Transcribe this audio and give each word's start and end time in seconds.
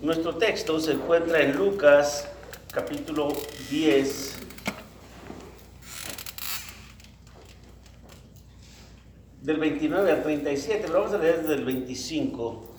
Nuestro 0.00 0.36
texto 0.36 0.78
se 0.78 0.92
encuentra 0.92 1.42
en 1.42 1.56
Lucas 1.56 2.28
capítulo 2.72 3.32
10. 3.68 4.36
Del 9.42 9.56
29 9.56 10.12
al 10.12 10.22
37, 10.22 10.84
pero 10.86 11.00
vamos 11.00 11.14
a 11.14 11.18
leer 11.18 11.40
desde 11.40 11.54
el 11.54 11.64
25. 11.64 12.76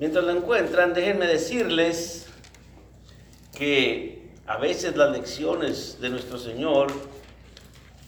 Mientras 0.00 0.24
lo 0.24 0.32
encuentran, 0.32 0.94
déjenme 0.94 1.28
decirles 1.28 2.26
que 3.56 4.30
a 4.48 4.56
veces 4.56 4.96
las 4.96 5.12
lecciones 5.12 6.00
de 6.00 6.10
nuestro 6.10 6.38
Señor 6.38 6.88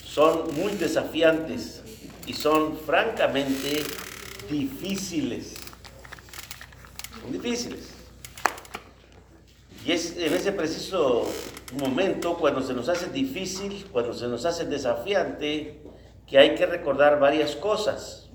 son 0.04 0.52
muy 0.56 0.72
desafiantes 0.72 1.82
y 2.26 2.32
son 2.32 2.76
francamente 2.78 3.84
difíciles. 4.50 5.63
Son 7.24 7.32
difíciles. 7.32 7.88
Y 9.86 9.92
es 9.92 10.16
en 10.18 10.32
ese 10.34 10.52
preciso 10.52 11.26
momento, 11.78 12.36
cuando 12.36 12.60
se 12.60 12.74
nos 12.74 12.88
hace 12.90 13.08
difícil, 13.10 13.86
cuando 13.90 14.12
se 14.12 14.28
nos 14.28 14.44
hace 14.44 14.66
desafiante, 14.66 15.82
que 16.26 16.38
hay 16.38 16.54
que 16.54 16.66
recordar 16.66 17.18
varias 17.18 17.56
cosas. 17.56 18.28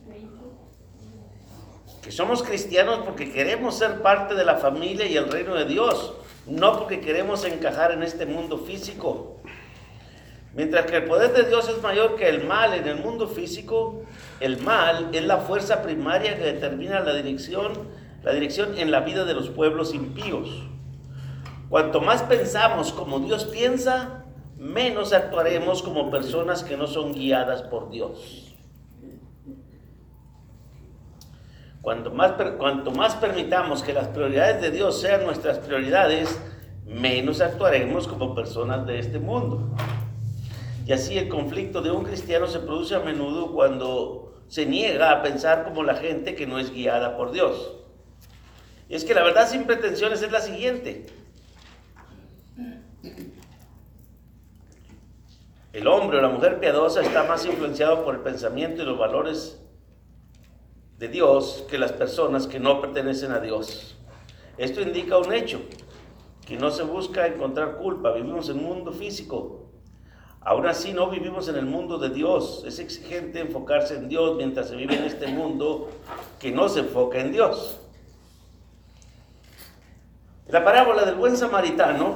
Que 2.02 2.12
somos 2.12 2.42
cristianos 2.42 3.02
porque 3.06 3.32
queremos 3.32 3.78
ser 3.78 4.02
parte 4.02 4.34
de 4.34 4.44
la 4.44 4.56
familia 4.56 5.06
y 5.06 5.18
el 5.18 5.32
reino 5.32 5.54
de 5.54 5.66
Dios, 5.66 6.14
no 6.48 6.80
porque 6.80 7.00
queremos 7.00 7.46
encajar 7.46 7.92
en 7.92 8.02
este 8.02 8.26
mundo 8.26 8.58
físico. 8.58 9.38
Mientras 10.56 10.88
que 10.88 10.98
el 10.98 11.06
poder 11.06 11.32
de 11.34 11.44
Dios 11.44 11.70
es 11.70 11.80
mayor 11.84 12.16
que 12.16 12.28
el 12.28 12.44
mal 12.46 12.74
en 12.74 12.88
el 12.88 12.98
mundo 12.98 13.28
físico, 13.28 14.02
el 14.40 14.60
mal 14.62 15.10
es 15.14 15.24
la 15.26 15.38
fuerza 15.38 15.84
primaria 15.84 16.36
que 16.38 16.44
determina 16.44 17.02
la 17.02 17.14
dirección, 17.14 17.88
la 18.24 18.34
dirección 18.34 18.78
en 18.78 18.92
la 18.92 19.02
vida 19.02 19.26
de 19.26 19.34
los 19.34 19.50
pueblos 19.50 19.94
impíos. 19.94 20.50
Cuanto 21.70 22.02
más 22.02 22.24
pensamos 22.24 22.92
como 22.92 23.20
Dios 23.20 23.46
piensa, 23.46 24.26
menos 24.58 25.14
actuaremos 25.14 25.84
como 25.84 26.10
personas 26.10 26.64
que 26.64 26.76
no 26.76 26.88
son 26.88 27.14
guiadas 27.14 27.62
por 27.64 27.90
Dios. 27.90 28.56
Cuanto 31.82 32.12
más, 32.12 32.34
cuanto 32.58 32.92
más 32.92 33.16
permitamos 33.16 33.84
que 33.84 33.94
las 33.94 34.10
prioridades 34.10 34.62
de 34.62 34.72
Dios 34.72 35.00
sean 35.00 35.24
nuestras 35.24 35.60
prioridades, 35.60 36.40
menos 36.86 37.40
actuaremos 37.40 38.08
como 38.08 38.36
personas 38.36 38.86
de 38.86 39.00
este 39.00 39.20
mundo. 39.20 39.70
Y 40.86 40.92
así 40.92 41.18
el 41.18 41.30
conflicto 41.30 41.82
de 41.82 41.92
un 41.92 42.04
cristiano 42.04 42.48
se 42.48 42.60
produce 42.60 42.96
a 42.96 43.00
menudo 43.00 43.54
cuando 43.54 44.34
se 44.48 44.66
niega 44.66 45.12
a 45.12 45.22
pensar 45.22 45.64
como 45.64 45.84
la 45.84 45.96
gente 45.96 46.36
que 46.36 46.48
no 46.48 46.60
es 46.60 46.74
guiada 46.74 47.16
por 47.16 47.32
Dios. 47.32 47.79
Y 48.90 48.96
es 48.96 49.06
que 49.06 49.14
la 49.14 49.24
verdad 49.24 49.48
sin 49.48 49.66
pretensiones 49.66 50.24
es 50.24 50.32
la 50.32 50.42
siguiente. 50.42 51.06
El 55.72 55.88
hombre 55.88 56.18
o 56.18 56.22
la 56.22 56.30
mujer 56.30 56.60
piadosa 56.60 57.02
está 57.02 57.24
más 57.24 57.46
influenciado 57.46 58.04
por 58.04 58.16
el 58.16 58.22
pensamiento 58.22 58.82
y 58.82 58.86
los 58.86 58.98
valores 58.98 59.62
de 60.98 61.08
Dios 61.08 61.66
que 61.70 61.78
las 61.78 61.94
personas 61.94 62.48
que 62.48 62.60
no 62.60 62.82
pertenecen 62.82 63.32
a 63.32 63.40
Dios. 63.40 63.96
Esto 64.58 64.82
indica 64.82 65.20
un 65.20 65.32
hecho, 65.32 65.62
que 66.48 66.58
no 66.58 66.72
se 66.72 66.82
busca 66.82 67.28
encontrar 67.28 67.78
culpa, 67.78 68.12
vivimos 68.12 68.50
en 68.50 68.58
un 68.58 68.66
mundo 68.66 68.92
físico. 68.92 69.70
Aún 70.42 70.66
así 70.66 70.94
no 70.94 71.12
vivimos 71.12 71.48
en 71.48 71.58
el 71.58 71.66
mundo 71.68 72.00
de 72.00 72.10
Dios. 72.10 72.64
Es 72.66 72.80
exigente 72.80 73.40
enfocarse 73.40 73.96
en 73.96 74.10
Dios 74.10 74.36
mientras 74.36 74.70
se 74.70 74.76
vive 74.76 74.96
en 74.96 75.04
este 75.04 75.28
mundo 75.28 75.90
que 76.40 76.52
no 76.52 76.68
se 76.70 76.80
enfoca 76.80 77.20
en 77.20 77.32
Dios. 77.32 77.80
La 80.50 80.66
parábola 80.66 81.06
del 81.06 81.14
buen 81.14 81.38
samaritano, 81.38 82.16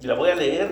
y 0.00 0.06
la 0.06 0.14
voy 0.14 0.30
a 0.30 0.36
leer, 0.36 0.70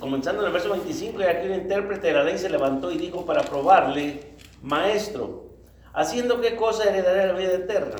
comenzando 0.00 0.42
en 0.42 0.48
el 0.48 0.52
verso 0.52 0.70
25, 0.70 1.20
y 1.20 1.24
aquí 1.24 1.46
un 1.46 1.54
intérprete 1.54 2.08
de 2.08 2.12
la 2.12 2.24
ley 2.24 2.36
se 2.36 2.50
levantó 2.50 2.90
y 2.90 2.98
dijo 2.98 3.24
para 3.24 3.42
probarle, 3.42 4.34
maestro, 4.62 5.50
haciendo 5.92 6.40
qué 6.40 6.56
cosa 6.56 6.88
heredaré 6.88 7.28
la 7.28 7.34
vida 7.34 7.52
eterna. 7.52 7.98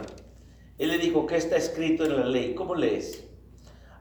Él 0.78 0.88
le 0.88 0.98
dijo, 0.98 1.26
¿qué 1.26 1.36
está 1.36 1.56
escrito 1.56 2.04
en 2.04 2.16
la 2.16 2.26
ley? 2.26 2.56
¿Cómo 2.56 2.74
lees? 2.74 3.24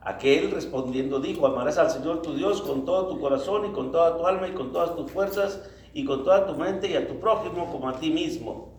Aquel 0.00 0.50
respondiendo 0.50 1.20
dijo, 1.20 1.46
amarás 1.46 1.78
al 1.78 1.92
Señor 1.92 2.22
tu 2.22 2.34
Dios 2.34 2.60
con 2.60 2.84
todo 2.84 3.06
tu 3.06 3.20
corazón 3.20 3.66
y 3.66 3.72
con 3.72 3.92
toda 3.92 4.18
tu 4.18 4.26
alma 4.26 4.48
y 4.48 4.52
con 4.52 4.72
todas 4.72 4.96
tus 4.96 5.12
fuerzas 5.12 5.62
y 5.94 6.04
con 6.04 6.24
toda 6.24 6.44
tu 6.44 6.56
mente 6.56 6.90
y 6.90 6.96
a 6.96 7.06
tu 7.06 7.20
prójimo 7.20 7.70
como 7.70 7.88
a 7.88 8.00
ti 8.00 8.10
mismo. 8.10 8.75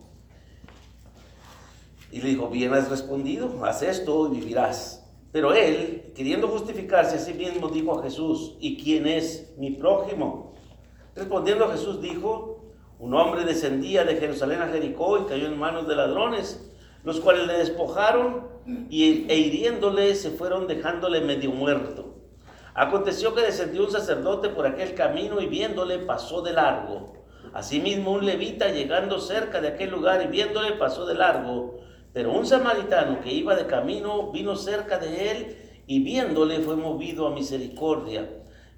Y 2.10 2.20
le 2.20 2.30
dijo, 2.30 2.48
bien 2.48 2.72
has 2.72 2.88
respondido, 2.88 3.64
haz 3.64 3.82
esto 3.82 4.28
y 4.32 4.40
vivirás. 4.40 5.04
Pero 5.30 5.52
él, 5.52 6.12
queriendo 6.14 6.48
justificarse 6.48 7.16
a 7.16 7.18
sí 7.18 7.34
mismo, 7.34 7.68
dijo 7.68 7.98
a 7.98 8.02
Jesús, 8.02 8.56
¿y 8.60 8.82
quién 8.82 9.06
es 9.06 9.52
mi 9.58 9.72
prójimo? 9.72 10.54
Respondiendo 11.14 11.68
Jesús 11.68 12.00
dijo, 12.00 12.72
un 12.98 13.14
hombre 13.14 13.44
descendía 13.44 14.04
de 14.04 14.16
Jerusalén 14.16 14.62
a 14.62 14.68
Jericó 14.68 15.18
y 15.18 15.24
cayó 15.24 15.46
en 15.46 15.58
manos 15.58 15.86
de 15.86 15.96
ladrones, 15.96 16.72
los 17.04 17.20
cuales 17.20 17.46
le 17.46 17.58
despojaron 17.58 18.48
y, 18.90 19.26
e 19.30 19.36
hiriéndole 19.36 20.14
se 20.14 20.30
fueron 20.30 20.66
dejándole 20.66 21.20
medio 21.20 21.52
muerto. 21.52 22.16
Aconteció 22.74 23.34
que 23.34 23.42
descendió 23.42 23.84
un 23.84 23.90
sacerdote 23.90 24.48
por 24.48 24.66
aquel 24.66 24.94
camino 24.94 25.40
y 25.40 25.46
viéndole 25.46 25.98
pasó 25.98 26.42
de 26.42 26.52
largo. 26.52 27.12
Asimismo 27.52 28.12
un 28.12 28.26
levita 28.26 28.68
llegando 28.68 29.18
cerca 29.20 29.60
de 29.60 29.68
aquel 29.68 29.90
lugar 29.90 30.22
y 30.22 30.28
viéndole 30.28 30.72
pasó 30.72 31.06
de 31.06 31.14
largo. 31.14 31.80
Pero 32.12 32.32
un 32.32 32.46
samaritano 32.46 33.20
que 33.20 33.32
iba 33.32 33.54
de 33.54 33.66
camino 33.66 34.32
vino 34.32 34.56
cerca 34.56 34.98
de 34.98 35.30
él 35.30 35.56
y 35.86 36.02
viéndole 36.02 36.60
fue 36.60 36.76
movido 36.76 37.26
a 37.26 37.34
misericordia. 37.34 38.28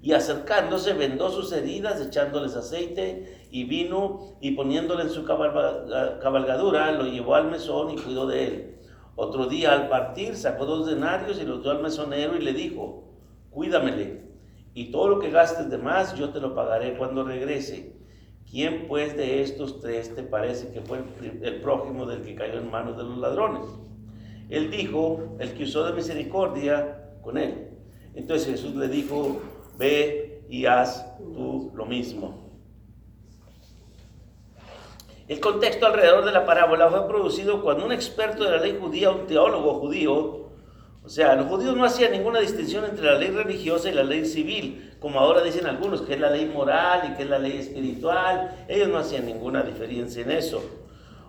Y 0.01 0.13
acercándose 0.13 0.93
vendó 0.93 1.29
sus 1.29 1.51
heridas, 1.51 2.01
echándoles 2.01 2.55
aceite 2.55 3.47
y 3.51 3.65
vino 3.65 4.37
y 4.41 4.51
poniéndole 4.51 5.03
en 5.03 5.09
su 5.11 5.25
cabalgadura, 5.25 6.91
lo 6.91 7.05
llevó 7.05 7.35
al 7.35 7.51
mesón 7.51 7.91
y 7.91 7.97
cuidó 7.97 8.25
de 8.25 8.47
él. 8.47 8.75
Otro 9.15 9.45
día 9.45 9.73
al 9.73 9.89
partir 9.89 10.35
sacó 10.35 10.65
dos 10.65 10.87
denarios 10.87 11.39
y 11.39 11.45
los 11.45 11.61
dio 11.61 11.71
al 11.71 11.83
mesonero 11.83 12.35
y 12.35 12.41
le 12.41 12.53
dijo, 12.53 13.03
cuídamele, 13.51 14.31
y 14.73 14.89
todo 14.91 15.09
lo 15.09 15.19
que 15.19 15.29
gastes 15.29 15.69
de 15.69 15.77
más 15.77 16.15
yo 16.15 16.29
te 16.29 16.39
lo 16.39 16.55
pagaré 16.55 16.97
cuando 16.97 17.23
regrese. 17.23 18.00
¿Quién 18.51 18.87
pues 18.89 19.15
de 19.15 19.41
estos 19.41 19.79
tres 19.79 20.13
te 20.13 20.23
parece 20.23 20.73
que 20.73 20.81
fue 20.81 20.99
el, 21.41 21.61
prójimo 21.61 22.05
del 22.05 22.21
que 22.21 22.35
cayó 22.35 22.59
en 22.59 22.69
manos 22.69 22.97
de 22.97 23.03
los 23.03 23.17
ladrones? 23.17 23.63
Él 24.49 24.69
dijo, 24.69 25.37
el 25.39 25.53
que 25.53 25.63
usó 25.63 25.85
de 25.85 25.93
misericordia 25.93 27.13
con 27.21 27.37
él. 27.37 27.69
Entonces 28.13 28.49
Jesús 28.49 28.75
le 28.75 28.89
dijo, 28.89 29.39
ve 29.77 30.43
y 30.49 30.65
haz 30.65 31.17
tú 31.17 31.71
lo 31.73 31.85
mismo. 31.85 32.51
El 35.29 35.39
contexto 35.39 35.85
alrededor 35.85 36.25
de 36.25 36.33
la 36.33 36.45
parábola 36.45 36.89
fue 36.89 37.07
producido 37.07 37.63
cuando 37.63 37.85
un 37.85 37.93
experto 37.93 38.43
de 38.43 38.51
la 38.51 38.57
ley 38.57 38.77
judía, 38.77 39.11
un 39.11 39.27
teólogo 39.27 39.75
judío, 39.75 40.49
o 41.03 41.09
sea, 41.09 41.35
los 41.35 41.47
judíos 41.47 41.77
no 41.77 41.85
hacían 41.85 42.11
ninguna 42.11 42.41
distinción 42.41 42.83
entre 42.83 43.05
la 43.05 43.17
ley 43.17 43.29
religiosa 43.29 43.89
y 43.89 43.93
la 43.93 44.03
ley 44.03 44.25
civil, 44.25 44.90
como 45.01 45.19
ahora 45.19 45.41
dicen 45.41 45.65
algunos, 45.65 46.03
que 46.03 46.13
es 46.13 46.19
la 46.21 46.29
ley 46.29 46.45
moral 46.45 47.09
y 47.11 47.17
que 47.17 47.23
es 47.23 47.29
la 47.29 47.39
ley 47.39 47.57
espiritual. 47.57 48.65
Ellos 48.69 48.87
no 48.87 48.99
hacían 48.99 49.25
ninguna 49.25 49.63
diferencia 49.63 50.21
en 50.21 50.31
eso. 50.31 50.63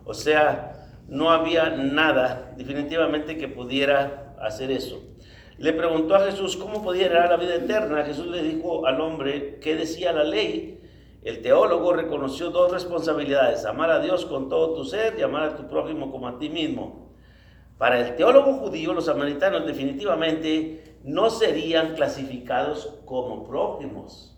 O 0.04 0.14
sea, 0.14 1.00
no 1.08 1.30
había 1.30 1.70
nada 1.70 2.52
definitivamente 2.56 3.36
que 3.36 3.48
pudiera 3.48 4.36
hacer 4.40 4.70
eso. 4.70 5.02
Le 5.58 5.72
preguntó 5.72 6.14
a 6.14 6.20
Jesús 6.20 6.56
cómo 6.56 6.84
podía 6.84 7.06
heredar 7.06 7.30
la 7.30 7.36
vida 7.36 7.56
eterna. 7.56 8.04
Jesús 8.04 8.28
le 8.28 8.44
dijo 8.44 8.86
al 8.86 9.00
hombre 9.00 9.58
qué 9.60 9.74
decía 9.74 10.12
la 10.12 10.22
ley 10.22 10.78
el 11.22 11.40
teólogo 11.40 11.92
reconoció 11.92 12.50
dos 12.50 12.72
responsabilidades, 12.72 13.64
amar 13.64 13.92
a 13.92 14.00
Dios 14.00 14.26
con 14.26 14.48
todo 14.48 14.74
tu 14.74 14.84
ser 14.84 15.14
y 15.16 15.22
amar 15.22 15.44
a 15.44 15.56
tu 15.56 15.68
prójimo 15.68 16.10
como 16.10 16.26
a 16.26 16.36
ti 16.38 16.48
mismo. 16.48 17.14
Para 17.78 18.00
el 18.00 18.16
teólogo 18.16 18.54
judío, 18.54 18.92
los 18.92 19.04
samaritanos 19.04 19.64
definitivamente 19.64 20.91
no 21.04 21.30
serían 21.30 21.94
clasificados 21.94 22.98
como 23.04 23.46
prójimos. 23.46 24.36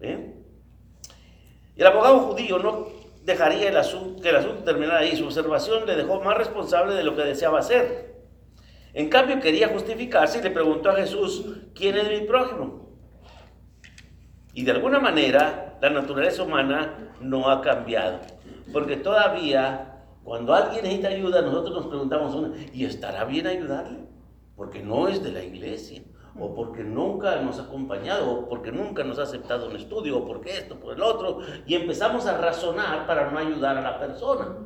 Y 0.00 1.80
el 1.80 1.86
abogado 1.86 2.20
judío 2.20 2.58
no 2.58 2.88
dejaría 3.24 3.68
el 3.68 3.76
asunto, 3.76 4.22
que 4.22 4.28
el 4.28 4.36
asunto 4.36 4.64
terminara 4.64 5.00
ahí. 5.00 5.16
Su 5.16 5.24
observación 5.24 5.86
le 5.86 5.96
dejó 5.96 6.20
más 6.20 6.36
responsable 6.36 6.94
de 6.94 7.04
lo 7.04 7.16
que 7.16 7.22
deseaba 7.22 7.60
hacer. 7.60 8.14
En 8.92 9.08
cambio, 9.08 9.40
quería 9.40 9.68
justificarse 9.68 10.38
y 10.38 10.42
le 10.42 10.50
preguntó 10.50 10.90
a 10.90 10.96
Jesús, 10.96 11.46
¿quién 11.74 11.96
es 11.96 12.08
mi 12.08 12.26
prójimo? 12.26 12.90
Y 14.52 14.62
de 14.64 14.70
alguna 14.70 15.00
manera 15.00 15.78
la 15.80 15.90
naturaleza 15.90 16.44
humana 16.44 17.12
no 17.20 17.50
ha 17.50 17.60
cambiado. 17.60 18.20
Porque 18.72 18.96
todavía 18.96 19.94
cuando 20.24 20.54
alguien 20.54 20.84
necesita 20.84 21.08
ayuda, 21.08 21.42
nosotros 21.42 21.74
nos 21.74 21.86
preguntamos, 21.86 22.58
¿y 22.72 22.86
estará 22.86 23.24
bien 23.24 23.46
ayudarle? 23.46 23.98
Porque 24.56 24.82
no 24.82 25.08
es 25.08 25.22
de 25.22 25.32
la 25.32 25.42
iglesia. 25.42 26.02
o 26.36 26.52
porque 26.52 26.82
nunca 26.82 27.40
nos 27.42 27.60
ha 27.60 27.62
acompañado, 27.62 28.28
o 28.28 28.48
porque 28.48 28.72
nunca 28.72 29.04
nos 29.04 29.20
ha 29.20 29.22
aceptado 29.22 29.68
un 29.68 29.76
estudio, 29.76 30.18
o 30.18 30.24
porque 30.26 30.50
esto, 30.50 30.80
por 30.80 30.94
el 30.94 31.00
otro, 31.00 31.38
y 31.64 31.76
empezamos 31.76 32.26
a 32.26 32.36
razonar 32.36 33.06
para 33.06 33.30
no 33.30 33.38
ayudar 33.38 33.76
a 33.76 33.80
la 33.80 34.00
persona. 34.00 34.56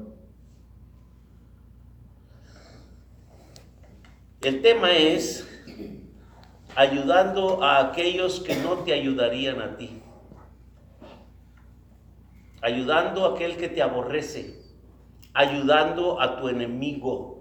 El 4.41 4.63
tema 4.63 4.93
es 4.93 5.47
ayudando 6.77 7.63
a 7.63 7.81
aquellos 7.89 8.39
que 8.39 8.55
no 8.55 8.79
te 8.79 8.93
ayudarían 8.93 9.61
a 9.61 9.77
ti. 9.77 10.01
Ayudando 12.63 13.27
a 13.27 13.35
aquel 13.35 13.57
que 13.57 13.69
te 13.69 13.83
aborrece. 13.83 14.63
Ayudando 15.35 16.21
a 16.21 16.37
tu 16.41 16.49
enemigo. 16.49 17.38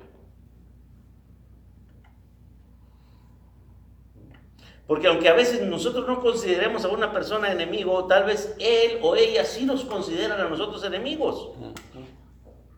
Porque 4.87 5.07
aunque 5.07 5.27
a 5.27 5.33
veces 5.33 5.61
nosotros 5.63 6.07
no 6.07 6.21
consideremos 6.21 6.85
a 6.85 6.87
una 6.87 7.11
persona 7.11 7.51
enemigo, 7.51 8.07
tal 8.07 8.23
vez 8.23 8.55
él 8.57 8.99
o 9.01 9.15
ella 9.17 9.43
sí 9.43 9.65
nos 9.65 9.83
consideran 9.83 10.39
a 10.39 10.47
nosotros 10.47 10.83
enemigos. 10.85 11.51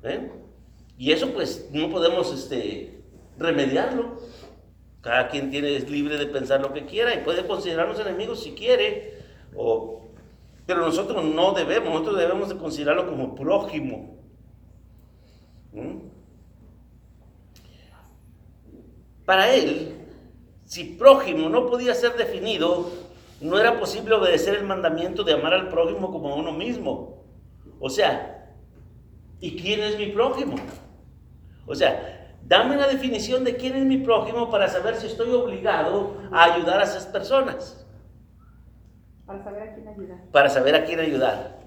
¿Eh? 0.01 0.31
Y 0.97 1.11
eso 1.11 1.31
pues 1.31 1.69
no 1.71 1.89
podemos 1.91 2.33
este, 2.33 3.03
remediarlo. 3.37 4.17
Cada 5.01 5.29
quien 5.29 5.51
tiene, 5.51 5.75
es 5.75 5.89
libre 5.89 6.17
de 6.17 6.25
pensar 6.25 6.61
lo 6.61 6.73
que 6.73 6.85
quiera 6.85 7.13
y 7.13 7.23
puede 7.23 7.45
considerarnos 7.45 7.99
enemigos 7.99 8.41
si 8.43 8.53
quiere. 8.53 9.19
pero 10.65 10.81
nosotros 10.81 11.23
no 11.23 11.53
debemos, 11.53 11.89
nosotros 11.89 12.17
debemos 12.17 12.49
de 12.49 12.57
considerarlo 12.57 13.07
como 13.07 13.35
prójimo. 13.35 14.17
¿Mm? 15.73 15.99
Para 19.25 19.53
él, 19.53 19.98
si 20.69 20.83
prójimo 20.83 21.49
no 21.49 21.65
podía 21.65 21.95
ser 21.95 22.13
definido, 22.13 22.91
no 23.41 23.59
era 23.59 23.79
posible 23.79 24.13
obedecer 24.13 24.53
el 24.53 24.65
mandamiento 24.65 25.23
de 25.23 25.33
amar 25.33 25.53
al 25.53 25.69
prójimo 25.69 26.11
como 26.11 26.29
a 26.29 26.35
uno 26.35 26.51
mismo. 26.51 27.25
O 27.79 27.89
sea, 27.89 28.53
¿y 29.39 29.59
quién 29.59 29.79
es 29.79 29.97
mi 29.97 30.07
prójimo? 30.07 30.57
O 31.65 31.73
sea, 31.73 32.19
Dame 32.49 32.75
una 32.75 32.87
definición 32.87 33.43
de 33.43 33.55
quién 33.57 33.75
es 33.75 33.85
mi 33.85 33.97
prójimo 33.97 34.49
para 34.49 34.67
saber 34.67 34.95
si 34.95 35.05
estoy 35.05 35.31
obligado 35.33 36.17
a 36.31 36.45
ayudar 36.45 36.79
a 36.79 36.83
esas 36.83 37.05
personas. 37.05 37.85
Para 39.27 39.43
saber 39.43 39.61
a 39.61 39.73
quién 39.75 39.87
ayudar. 39.87 40.17
Para 40.31 40.49
saber 40.49 40.75
a 40.75 40.83
quién 40.83 40.99
ayudar. 40.99 41.59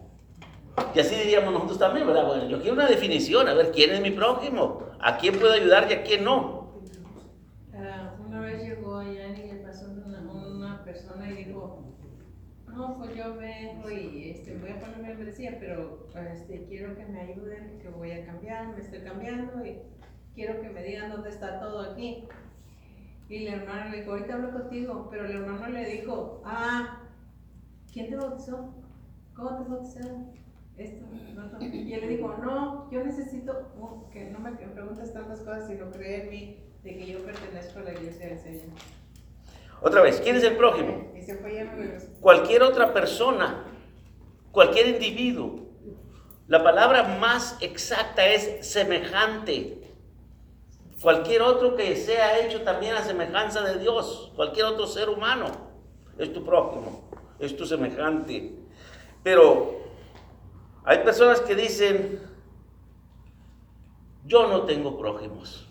Y 0.93 0.99
así 0.99 1.15
diríamos 1.15 1.53
nosotros 1.53 1.79
también, 1.79 2.07
¿verdad? 2.07 2.27
Bueno, 2.27 2.49
yo 2.49 2.59
quiero 2.59 2.75
una 2.75 2.89
definición, 2.89 3.47
a 3.47 3.55
ver 3.55 3.71
quién 3.71 3.93
es 3.93 4.01
mi 4.01 4.11
prójimo, 4.11 4.87
a 4.99 5.19
quién 5.19 5.39
puedo 5.39 5.53
ayudar 5.53 5.87
y 5.89 5.93
a 5.93 6.03
quién 6.03 6.25
no. 6.25 6.62
Llegó 8.75 8.97
allá 8.97 9.29
y 9.29 9.53
le 9.53 9.57
pasó 9.57 9.85
una, 9.91 10.21
una 10.21 10.83
persona 10.83 11.31
y 11.31 11.45
dijo, 11.45 11.79
no, 12.69 12.97
pues 12.97 13.15
yo 13.15 13.37
vengo 13.37 13.91
y 13.91 14.31
este, 14.31 14.57
voy 14.57 14.71
a 14.71 14.81
poner 14.81 14.99
membresía, 14.99 15.59
pero 15.61 16.09
este, 16.33 16.65
quiero 16.65 16.97
que 16.97 17.05
me 17.05 17.21
ayuden, 17.21 17.79
que 17.83 17.91
voy 17.91 18.13
a 18.13 18.25
cambiar, 18.25 18.69
me 18.69 18.81
estoy 18.81 19.01
cambiando 19.01 19.65
y 19.67 19.79
quiero 20.35 20.59
que 20.63 20.71
me 20.71 20.83
digan 20.83 21.11
dónde 21.11 21.29
está 21.29 21.61
todo 21.61 21.81
aquí. 21.81 22.25
Y 23.29 23.47
el 23.47 23.61
hermano 23.61 23.91
le 23.91 23.99
dijo, 23.99 24.13
ahorita 24.13 24.35
hablo 24.35 24.53
contigo, 24.53 25.09
pero 25.11 25.27
el 25.27 25.33
hermano 25.33 25.69
le 25.69 25.91
dijo, 25.91 26.41
ah, 26.47 27.03
¿quién 27.93 28.09
te 28.09 28.17
bautizó? 28.17 28.73
¿Cómo 29.35 29.63
te 29.63 29.69
bautizaron? 29.69 30.31
Esto, 30.79 31.05
Y 31.61 31.93
él 31.93 32.01
le 32.01 32.09
dijo, 32.09 32.35
no, 32.39 32.91
yo 32.91 33.05
necesito 33.05 33.71
que 34.11 34.31
no 34.31 34.39
me 34.39 34.53
preguntes 34.53 35.13
tantas 35.13 35.41
cosas, 35.41 35.69
sino 35.69 35.91
creer 35.91 36.23
en 36.23 36.31
mí, 36.31 36.72
de 36.83 36.97
que 36.97 37.07
yo 37.07 37.25
pertenezco 37.25 37.79
a 37.79 37.83
la 37.83 37.93
iglesia 37.93 38.29
del 38.29 38.41
Señor. 38.41 38.71
Otra 39.81 40.03
vez, 40.03 40.21
¿quién 40.21 40.37
es 40.37 40.45
el 40.45 40.57
prójimo? 40.57 41.13
Y 41.17 41.23
se 41.23 41.37
fue 41.37 41.67
Cualquier 42.21 42.63
otra 42.63 42.93
persona, 42.93 43.65
cualquier 44.51 44.89
individuo. 44.89 45.61
La 46.49 46.63
palabra 46.63 47.19
más 47.19 47.57
exacta 47.61 48.27
es 48.27 48.67
semejante. 48.67 49.79
Cualquier 51.01 51.43
otro 51.43 51.75
que 51.75 51.97
sea 51.97 52.39
hecho 52.41 52.63
también 52.63 52.95
a 52.95 53.03
semejanza 53.03 53.63
de 53.63 53.81
Dios, 53.81 54.33
cualquier 54.37 54.67
otro 54.67 54.87
ser 54.87 55.09
humano, 55.09 55.47
es 56.17 56.33
tu 56.33 56.45
prójimo, 56.45 57.09
es 57.41 57.57
tu 57.57 57.67
semejante. 57.67 58.55
Pero 59.25 59.81
hay 60.85 60.99
personas 60.99 61.41
que 61.41 61.57
dicen, 61.57 62.21
yo 64.25 64.47
no 64.47 64.63
tengo 64.63 64.97
prójimos. 64.97 65.69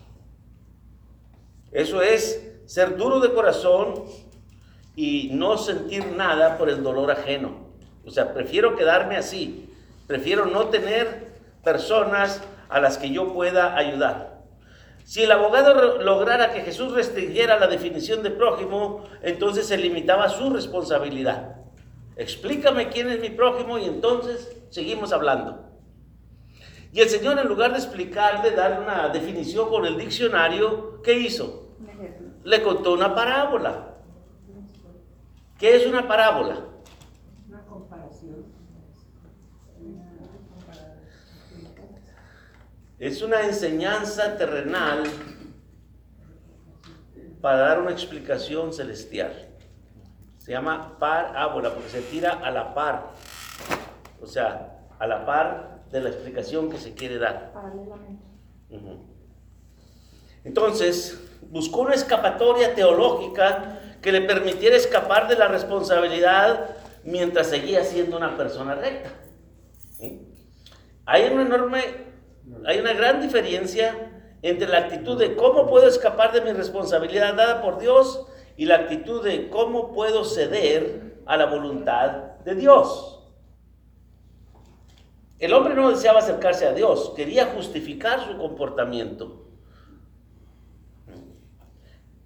Eso 1.72 2.02
es 2.02 2.52
ser 2.66 2.96
duro 2.96 3.20
de 3.20 3.32
corazón 3.32 4.04
y 4.94 5.30
no 5.32 5.56
sentir 5.58 6.06
nada 6.06 6.58
por 6.58 6.68
el 6.68 6.82
dolor 6.82 7.10
ajeno. 7.10 7.72
O 8.04 8.10
sea, 8.10 8.34
prefiero 8.34 8.76
quedarme 8.76 9.16
así. 9.16 9.68
Prefiero 10.06 10.46
no 10.46 10.66
tener 10.66 11.32
personas 11.64 12.42
a 12.68 12.80
las 12.80 12.98
que 12.98 13.10
yo 13.10 13.32
pueda 13.32 13.76
ayudar. 13.76 14.42
Si 15.04 15.22
el 15.22 15.32
abogado 15.32 15.98
lograra 15.98 16.52
que 16.52 16.60
Jesús 16.60 16.92
restringiera 16.92 17.58
la 17.58 17.66
definición 17.66 18.22
de 18.22 18.30
prójimo, 18.30 19.04
entonces 19.22 19.66
se 19.66 19.76
limitaba 19.76 20.28
su 20.28 20.50
responsabilidad. 20.50 21.56
Explícame 22.16 22.88
quién 22.88 23.10
es 23.10 23.20
mi 23.20 23.30
prójimo 23.30 23.78
y 23.78 23.86
entonces 23.86 24.56
seguimos 24.70 25.12
hablando. 25.12 25.71
Y 26.92 27.00
el 27.00 27.08
Señor 27.08 27.38
en 27.38 27.48
lugar 27.48 27.72
de 27.72 27.78
explicarle, 27.78 28.50
dar 28.50 28.78
una 28.78 29.08
definición 29.08 29.70
con 29.70 29.86
el 29.86 29.96
diccionario, 29.96 31.00
¿qué 31.02 31.14
hizo? 31.14 31.70
Le 32.44 32.62
contó 32.62 32.92
una 32.92 33.14
parábola. 33.14 33.94
¿Qué 35.58 35.76
es 35.76 35.86
una 35.86 36.06
parábola? 36.06 36.66
Una 37.48 37.64
comparación. 37.64 38.44
Es 42.98 43.22
una 43.22 43.40
enseñanza 43.40 44.36
terrenal 44.36 45.04
para 47.40 47.56
dar 47.56 47.80
una 47.80 47.92
explicación 47.92 48.70
celestial. 48.70 49.48
Se 50.36 50.52
llama 50.52 50.98
parábola 50.98 51.72
porque 51.72 51.88
se 51.88 52.02
tira 52.02 52.32
a 52.32 52.50
la 52.50 52.74
par. 52.74 53.12
O 54.20 54.26
sea, 54.26 54.78
a 54.98 55.06
la 55.06 55.24
par 55.24 55.81
de 55.92 56.00
la 56.00 56.08
explicación 56.08 56.70
que 56.70 56.78
se 56.78 56.94
quiere 56.94 57.18
dar. 57.18 57.52
Entonces, 60.42 61.20
buscó 61.50 61.82
una 61.82 61.94
escapatoria 61.94 62.74
teológica 62.74 63.78
que 64.00 64.10
le 64.10 64.22
permitiera 64.22 64.76
escapar 64.76 65.28
de 65.28 65.36
la 65.36 65.46
responsabilidad 65.48 66.76
mientras 67.04 67.48
seguía 67.48 67.84
siendo 67.84 68.16
una 68.16 68.36
persona 68.36 68.74
recta. 68.74 69.10
Hay 71.04 71.32
una 71.32 71.42
enorme 71.42 72.12
hay 72.66 72.78
una 72.80 72.92
gran 72.92 73.20
diferencia 73.20 74.10
entre 74.42 74.68
la 74.68 74.78
actitud 74.78 75.18
de 75.18 75.36
cómo 75.36 75.66
puedo 75.66 75.86
escapar 75.86 76.32
de 76.32 76.40
mi 76.40 76.52
responsabilidad 76.52 77.34
dada 77.34 77.62
por 77.62 77.78
Dios 77.78 78.26
y 78.56 78.64
la 78.66 78.76
actitud 78.76 79.24
de 79.24 79.48
cómo 79.48 79.92
puedo 79.92 80.24
ceder 80.24 81.22
a 81.26 81.36
la 81.36 81.46
voluntad 81.46 82.10
de 82.44 82.54
Dios. 82.56 83.21
El 85.42 85.54
hombre 85.54 85.74
no 85.74 85.90
deseaba 85.90 86.20
acercarse 86.20 86.68
a 86.68 86.72
Dios, 86.72 87.14
quería 87.16 87.46
justificar 87.46 88.24
su 88.24 88.38
comportamiento. 88.38 89.48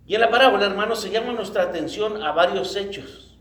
Y 0.07 0.15
en 0.15 0.21
la 0.21 0.29
parábola, 0.29 0.67
hermanos, 0.67 1.01
se 1.01 1.09
llama 1.09 1.33
nuestra 1.33 1.63
atención 1.63 2.23
a 2.23 2.33
varios 2.33 2.77
hechos. 2.77 3.39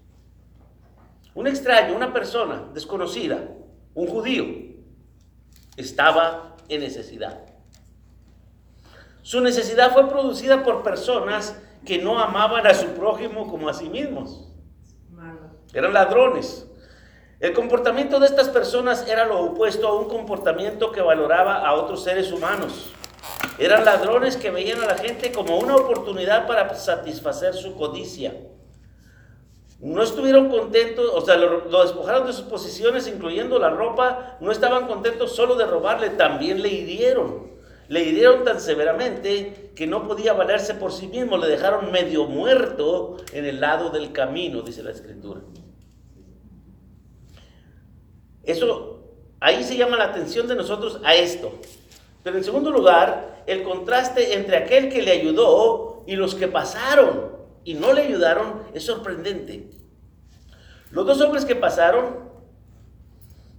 Un 1.33 1.47
extraño, 1.47 1.93
una 1.93 2.13
persona 2.13 2.69
desconocida, 2.73 3.49
un 3.93 4.07
judío, 4.07 4.45
estaba 5.75 6.55
en 6.69 6.79
necesidad. 6.79 7.41
Su 9.23 9.41
necesidad 9.41 9.91
fue 9.91 10.07
producida 10.07 10.63
por 10.63 10.83
personas 10.83 11.61
que 11.85 11.97
no 12.01 12.17
amaban 12.17 12.65
a 12.65 12.73
su 12.73 12.87
prójimo 12.93 13.51
como 13.51 13.67
a 13.67 13.73
sí 13.73 13.89
mismos. 13.89 14.53
Eran 15.73 15.91
ladrones. 15.91 16.65
El 17.39 17.53
comportamiento 17.53 18.19
de 18.19 18.27
estas 18.27 18.49
personas 18.49 19.07
era 19.07 19.25
lo 19.25 19.39
opuesto 19.39 19.87
a 19.87 19.99
un 19.99 20.07
comportamiento 20.07 20.91
que 20.91 21.01
valoraba 21.01 21.55
a 21.57 21.73
otros 21.73 22.03
seres 22.03 22.31
humanos. 22.31 22.91
Eran 23.59 23.85
ladrones 23.85 24.37
que 24.37 24.51
veían 24.51 24.81
a 24.83 24.87
la 24.87 24.97
gente 24.97 25.31
como 25.31 25.57
una 25.57 25.75
oportunidad 25.75 26.47
para 26.47 26.73
satisfacer 26.75 27.53
su 27.53 27.75
codicia 27.75 28.33
no 29.79 30.01
estuvieron 30.01 30.49
contentos, 30.49 31.11
o 31.13 31.21
sea, 31.21 31.35
lo, 31.35 31.83
despojaron 31.83 32.25
de 32.25 32.33
sus 32.33 32.45
posiciones, 32.45 33.07
incluyendo 33.07 33.59
la 33.59 33.69
ropa, 33.69 34.37
no 34.39 34.51
estaban 34.51 34.87
contentos 34.87 35.35
solo 35.35 35.55
de 35.55 35.65
robarle, 35.65 36.09
también 36.11 36.61
le 36.61 36.69
hirieron. 36.69 37.53
Le 37.87 38.03
hirieron 38.03 38.43
tan 38.43 38.59
severamente 38.59 39.71
que 39.75 39.85
no 39.85 40.07
podía 40.07 40.33
valerse 40.33 40.73
por 40.73 40.91
sí 40.91 41.07
mismo, 41.07 41.37
le 41.37 41.47
dejaron 41.47 41.91
medio 41.91 42.25
muerto 42.25 43.17
en 43.31 43.45
el 43.45 43.59
lado 43.61 43.91
del 43.91 44.11
camino, 44.11 44.61
dice 44.61 44.81
la 44.81 44.91
escritura. 44.91 45.41
Eso, 48.45 49.03
ahí 49.39 49.63
se 49.63 49.77
llama 49.77 49.97
la 49.97 50.05
atención 50.05 50.47
de 50.47 50.55
nosotros 50.55 50.99
a 51.03 51.15
esto. 51.15 51.51
Pero 52.23 52.37
en 52.37 52.43
segundo 52.43 52.71
lugar, 52.71 53.43
el 53.45 53.63
contraste 53.63 54.33
entre 54.33 54.57
aquel 54.57 54.89
que 54.89 55.01
le 55.01 55.11
ayudó 55.11 56.03
y 56.07 56.15
los 56.15 56.35
que 56.35 56.47
pasaron. 56.47 57.35
y 57.67 57.73
no 57.73 57.93
le 57.93 58.03
ayudaron 58.03 58.61
es 58.75 58.85
sorprendente. 58.85 59.71
Los 60.91 61.07
dos 61.07 61.19
hombres 61.21 61.45
que 61.45 61.55
pasaron 61.55 62.29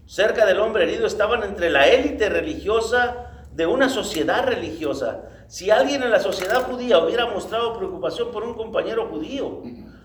cerca 0.07 0.47
del 0.47 0.61
hombre 0.61 0.85
herido 0.85 1.09
estaban 1.09 1.43
entre 1.43 1.71
la 1.71 1.89
élite 1.89 2.29
religiosa 2.29 3.47
de 3.53 3.67
una 3.67 3.89
sociedad 3.89 4.47
religiosa. 4.47 5.23
Si 5.49 5.71
alguien 5.71 6.03
en 6.03 6.11
la 6.11 6.21
sociedad 6.21 6.63
judía 6.63 6.99
hubiera 6.99 7.27
mostrado 7.27 7.77
preocupación 7.77 8.31
por 8.31 8.45
un 8.45 8.55
compañero 8.55 9.09
judío 9.09 9.63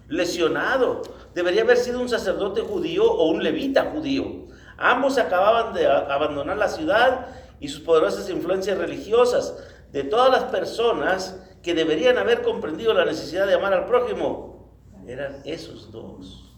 lesionado, 0.07 1.03
debería 1.35 1.61
haber 1.61 1.77
sido 1.77 1.99
un 1.99 2.09
sacerdote 2.09 2.61
judío 2.61 3.05
o 3.05 3.29
un 3.29 3.43
levita 3.43 3.91
judío. 3.93 4.47
Ambos 4.81 5.19
acababan 5.19 5.73
de 5.73 5.85
abandonar 5.85 6.57
la 6.57 6.67
ciudad 6.67 7.27
y 7.59 7.67
sus 7.67 7.81
poderosas 7.81 8.27
influencias 8.29 8.77
religiosas. 8.79 9.55
De 9.91 10.03
todas 10.03 10.31
las 10.31 10.45
personas 10.45 11.39
que 11.61 11.75
deberían 11.75 12.17
haber 12.17 12.41
comprendido 12.41 12.91
la 12.93 13.05
necesidad 13.05 13.45
de 13.45 13.53
amar 13.53 13.73
al 13.73 13.85
prójimo, 13.85 14.71
eran 15.07 15.41
esos 15.45 15.91
dos. 15.91 16.57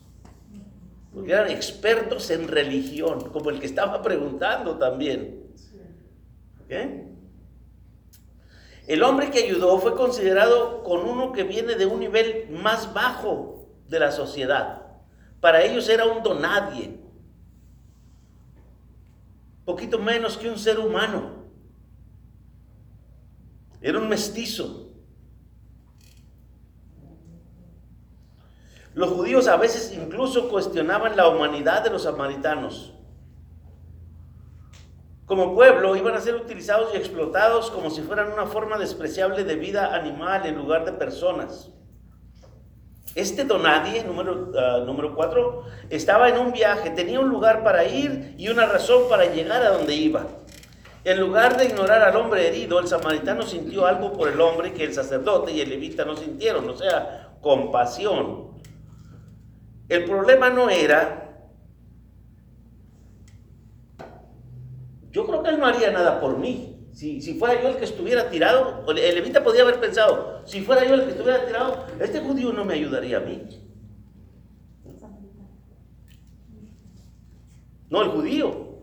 Porque 1.14 1.34
eran 1.34 1.52
expertos 1.52 2.30
en 2.30 2.48
religión, 2.48 3.30
como 3.32 3.50
el 3.50 3.60
que 3.60 3.66
estaba 3.66 4.02
preguntando 4.02 4.78
también. 4.78 5.44
El 8.88 9.04
hombre 9.04 9.32
que 9.32 9.44
ayudó 9.44 9.78
fue 9.80 9.96
considerado 9.96 10.82
con 10.84 11.02
uno 11.02 11.34
que 11.34 11.44
viene 11.44 11.76
de 11.76 11.86
un 11.86 12.00
nivel 12.00 12.48
más 12.50 12.94
bajo 12.94 13.68
de 13.90 14.00
la 14.00 14.12
sociedad. 14.12 14.82
Para 15.42 15.64
ellos 15.64 15.90
era 15.90 16.06
un 16.06 16.24
donadie, 16.24 17.03
poquito 19.66 20.00
menos 20.00 20.38
que 20.38 20.50
un 20.50 20.58
ser 20.58 20.80
humano. 20.80 21.44
Era 23.82 24.00
un 24.00 24.08
mestizo. 24.08 24.92
Los 28.94 29.10
judíos 29.10 29.48
a 29.48 29.58
veces 29.58 29.92
incluso 29.94 30.50
cuestionaban 30.50 31.18
la 31.18 31.28
humanidad 31.28 31.84
de 31.84 31.90
los 31.90 32.04
samaritanos. 32.04 32.94
Como 35.26 35.56
pueblo 35.56 35.96
iban 35.96 36.16
a 36.16 36.22
ser 36.22 36.36
utilizados 36.36 36.94
y 36.94 36.98
explotados 36.98 37.72
como 37.72 37.90
si 37.90 38.02
fueran 38.02 38.32
una 38.32 38.46
forma 38.46 38.78
despreciable 38.78 39.44
de 39.44 39.56
vida 39.56 39.96
animal 39.96 40.46
en 40.46 40.58
lugar 40.58 40.86
de 40.86 40.94
personas. 40.94 41.72
Este 43.16 43.44
donadie, 43.44 44.04
número, 44.04 44.50
uh, 44.54 44.86
número 44.86 45.14
cuatro, 45.14 45.66
estaba 45.90 46.30
en 46.30 46.38
un 46.38 46.52
viaje, 46.52 46.90
tenía 46.90 47.20
un 47.20 47.30
lugar 47.30 47.64
para 47.64 47.86
ir 47.86 48.34
y 48.38 48.50
una 48.50 48.66
razón 48.66 49.04
para 49.08 49.32
llegar 49.32 49.62
a 49.62 49.70
donde 49.70 49.94
iba. 49.94 50.26
En 51.04 51.20
lugar 51.20 51.58
de 51.58 51.66
ignorar 51.66 52.02
al 52.02 52.16
hombre 52.16 52.48
herido, 52.48 52.80
el 52.80 52.88
samaritano 52.88 53.44
sintió 53.44 53.86
algo 53.86 54.14
por 54.14 54.30
el 54.30 54.42
hombre 54.42 54.74
que 54.74 54.86
el 54.86 54.94
sacerdote 54.94 55.52
y 55.52 55.62
el 55.62 55.70
levita 55.70 56.06
no 56.06 56.16
sintieron, 56.16 56.68
o 56.68 56.76
sea, 56.76 57.36
compasión. 57.42 58.54
El 59.90 60.06
problema 60.06 60.50
no 60.50 60.70
era, 60.70 61.46
yo 65.12 65.28
creo 65.28 65.44
que 65.44 65.50
él 65.50 65.60
no 65.60 65.68
haría 65.68 65.92
nada 65.92 66.20
por 66.20 66.38
mí. 66.38 66.73
Si, 66.94 67.22
si 67.22 67.34
fuera 67.34 67.60
yo 67.62 67.70
el 67.70 67.78
que 67.78 67.86
estuviera 67.86 68.30
tirado, 68.30 68.86
el 68.88 69.16
levita 69.16 69.44
podía 69.44 69.64
haber 69.64 69.80
pensado, 69.80 70.42
si 70.46 70.62
fuera 70.62 70.86
yo 70.86 70.94
el 70.94 71.06
que 71.06 71.12
estuviera 71.12 71.46
tirado, 71.46 71.88
este 72.00 72.20
judío 72.20 72.54
no 72.54 72.64
me 72.66 72.76
ayudaría 72.76 73.18
a 73.18 73.22
mí. 73.22 73.42
No, 77.90 78.02
el 78.02 78.10
judío. 78.10 78.74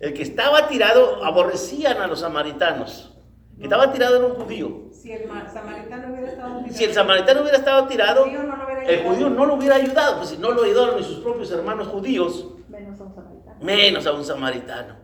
El 0.00 0.14
que 0.14 0.22
estaba 0.22 0.68
tirado 0.68 1.24
aborrecían 1.24 1.98
a 1.98 2.06
los 2.06 2.20
samaritanos. 2.20 3.16
El 3.52 3.58
que 3.58 3.64
estaba 3.64 3.92
tirado 3.92 4.16
era 4.16 4.26
un 4.26 4.34
judío. 4.34 4.82
Si 4.92 5.12
el 5.12 5.28
samaritano 5.52 6.12
hubiera 6.12 6.28
estado 6.28 6.58
tirado, 6.58 6.74
Si 6.76 6.84
el 6.84 6.92
samaritano 6.94 7.40
hubiera 7.40 7.58
estado 7.58 7.86
tirado, 7.88 8.24
el 8.24 8.30
judío 8.32 8.44
no 8.44 8.56
lo 8.56 8.64
hubiera 8.64 8.82
el 8.82 8.88
ayudado. 8.88 9.14
judío 9.14 9.30
no 9.30 9.44
lo 9.46 9.54
hubiera 9.54 9.74
ayudado, 9.76 10.16
pues 10.18 10.28
si 10.30 10.38
no 10.38 10.50
lo 10.52 10.62
ayudaron 10.62 10.96
ni 10.96 11.02
sus 11.04 11.18
propios 11.18 11.50
hermanos 11.50 11.88
judíos, 11.88 12.48
menos 12.68 13.00
a 13.00 13.04
un 13.04 13.14
samaritano. 13.14 13.56
menos 13.60 14.06
a 14.06 14.12
un 14.12 14.24
samaritano. 14.24 15.01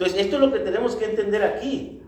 Entonces, 0.00 0.22
esto 0.24 0.36
es 0.36 0.40
lo 0.40 0.50
que 0.50 0.60
tenemos 0.60 0.96
que 0.96 1.04
entender 1.04 1.42
aquí. 1.42 2.00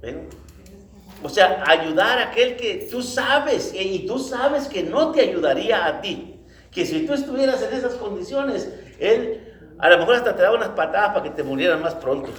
¿Ven? 0.00 0.28
Que. 0.28 1.26
O 1.26 1.28
sea, 1.28 1.64
ayudar 1.66 2.20
a 2.20 2.28
aquel 2.28 2.56
que 2.56 2.86
tú 2.88 3.02
sabes 3.02 3.72
eh, 3.74 3.82
y 3.82 4.06
tú 4.06 4.20
sabes 4.20 4.68
que 4.68 4.84
no 4.84 5.10
te 5.10 5.22
ayudaría 5.22 5.86
a 5.86 6.00
ti. 6.00 6.40
Que 6.70 6.86
si 6.86 7.04
tú 7.04 7.14
estuvieras 7.14 7.60
en 7.62 7.76
esas 7.76 7.94
condiciones, 7.94 8.72
él 9.00 9.40
a 9.78 9.90
lo 9.90 9.98
mejor 9.98 10.14
hasta 10.14 10.36
te 10.36 10.42
daba 10.42 10.56
unas 10.56 10.68
patadas 10.68 11.14
para 11.14 11.24
que 11.24 11.30
te 11.30 11.42
murieran 11.42 11.82
más 11.82 11.96
pronto. 11.96 12.30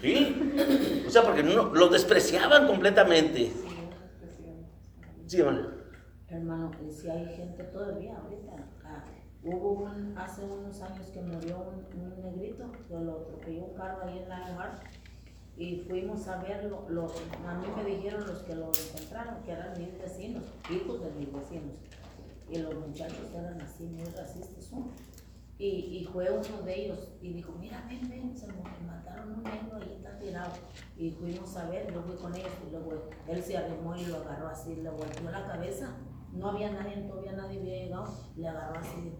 ¿Sí? 0.00 1.04
O 1.06 1.10
sea, 1.10 1.24
porque 1.24 1.42
no, 1.42 1.74
los 1.74 1.92
despreciaban 1.92 2.66
completamente. 2.66 3.52
Sí, 5.26 5.40
hermano. 5.40 5.68
Hermano, 6.30 6.70
y 6.88 6.90
si 6.90 7.06
hay 7.06 7.26
gente 7.36 7.64
todavía 7.64 8.16
ahorita. 8.16 8.73
Hubo 9.44 9.84
un, 9.84 10.16
hace 10.16 10.42
unos 10.42 10.80
años 10.80 11.06
que 11.08 11.20
murió 11.20 11.58
un, 11.58 12.00
un 12.00 12.22
negrito, 12.22 12.70
que 12.88 12.94
lo 12.94 13.20
atropelló 13.20 13.64
un 13.64 13.74
carro 13.74 14.04
ahí 14.04 14.18
en 14.18 14.28
la 14.28 14.52
mar. 14.54 14.80
Y 15.56 15.84
fuimos 15.86 16.26
a 16.26 16.42
verlo, 16.42 16.84
lo, 16.88 17.04
a 17.06 17.54
mí 17.54 17.66
me 17.76 17.84
dijeron 17.84 18.26
los 18.26 18.42
que 18.42 18.56
lo 18.56 18.72
encontraron, 18.72 19.42
que 19.44 19.52
eran 19.52 19.78
mis 19.78 19.96
vecinos, 19.98 20.42
hijos 20.68 21.00
de 21.00 21.10
mis 21.12 21.32
vecinos. 21.32 21.76
Y 22.50 22.58
los 22.58 22.74
muchachos 22.74 23.30
eran 23.32 23.60
así, 23.60 23.84
muy 23.84 24.04
racistas. 24.04 24.72
Y, 25.56 25.66
y 25.66 26.08
fue 26.12 26.28
uno 26.30 26.62
de 26.62 26.84
ellos 26.84 27.08
y 27.22 27.34
dijo, 27.34 27.52
mira, 27.60 27.84
ven, 27.88 28.08
ven, 28.08 28.36
se 28.36 28.48
mataron 28.84 29.34
un 29.34 29.42
negro 29.44 29.78
y 29.88 29.92
está 29.92 30.18
tirado. 30.18 30.52
Y 30.96 31.12
fuimos 31.12 31.56
a 31.56 31.70
ver, 31.70 31.92
yo 31.92 32.02
fui 32.02 32.16
con 32.16 32.34
ellos 32.34 32.50
y 32.66 32.70
luego 32.72 33.08
él 33.28 33.42
se 33.42 33.56
arrimó 33.56 33.94
y 33.94 34.06
lo 34.06 34.16
agarró 34.16 34.48
así, 34.48 34.74
le 34.74 34.90
volteó 34.90 35.30
la 35.30 35.46
cabeza. 35.46 35.96
No 36.32 36.50
había 36.50 36.72
nadie, 36.72 36.96
todavía 37.08 37.32
nadie 37.32 37.60
había 37.60 37.84
llegado, 37.84 38.12
le 38.34 38.48
agarró 38.48 38.80
así, 38.80 39.14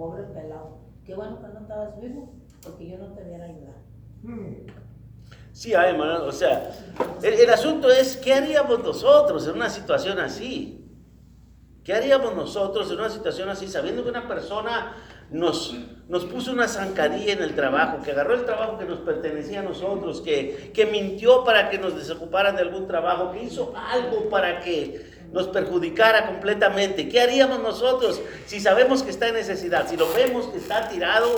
pobre 0.00 0.22
pelado. 0.22 0.78
Qué 1.04 1.14
bueno 1.14 1.38
que 1.42 1.48
no 1.48 1.60
estabas 1.60 2.00
vivo, 2.00 2.32
porque 2.62 2.88
yo 2.88 2.96
no 2.96 3.12
te 3.12 3.22
hubiera 3.22 3.44
ayudado. 3.44 3.76
Sí, 5.52 5.74
ay, 5.74 5.90
hermano, 5.90 6.24
o 6.24 6.32
sea, 6.32 6.72
el, 7.22 7.34
el 7.34 7.50
asunto 7.50 7.90
es, 7.90 8.16
¿qué 8.16 8.32
haríamos 8.32 8.82
nosotros 8.82 9.46
en 9.46 9.56
una 9.56 9.68
situación 9.68 10.18
así? 10.18 10.86
¿Qué 11.84 11.92
haríamos 11.92 12.34
nosotros 12.34 12.90
en 12.90 12.98
una 12.98 13.10
situación 13.10 13.50
así, 13.50 13.68
sabiendo 13.68 14.02
que 14.02 14.08
una 14.08 14.26
persona 14.26 14.96
nos, 15.30 15.76
nos 16.08 16.24
puso 16.24 16.52
una 16.52 16.66
zancadilla 16.66 17.34
en 17.34 17.42
el 17.42 17.54
trabajo, 17.54 18.02
que 18.02 18.12
agarró 18.12 18.34
el 18.34 18.46
trabajo 18.46 18.78
que 18.78 18.86
nos 18.86 19.00
pertenecía 19.00 19.60
a 19.60 19.64
nosotros, 19.64 20.22
que, 20.22 20.70
que 20.72 20.86
mintió 20.86 21.44
para 21.44 21.68
que 21.68 21.78
nos 21.78 21.94
desocuparan 21.94 22.56
de 22.56 22.62
algún 22.62 22.86
trabajo, 22.86 23.32
que 23.32 23.42
hizo 23.42 23.74
algo 23.76 24.30
para 24.30 24.60
que 24.60 25.09
nos 25.32 25.48
perjudicara 25.48 26.26
completamente? 26.26 27.08
¿Qué 27.08 27.20
haríamos 27.20 27.60
nosotros 27.60 28.20
si 28.46 28.60
sabemos 28.60 29.02
que 29.02 29.10
está 29.10 29.28
en 29.28 29.34
necesidad, 29.34 29.88
si 29.88 29.96
lo 29.96 30.12
vemos 30.12 30.46
que 30.46 30.58
está 30.58 30.88
tirado 30.88 31.28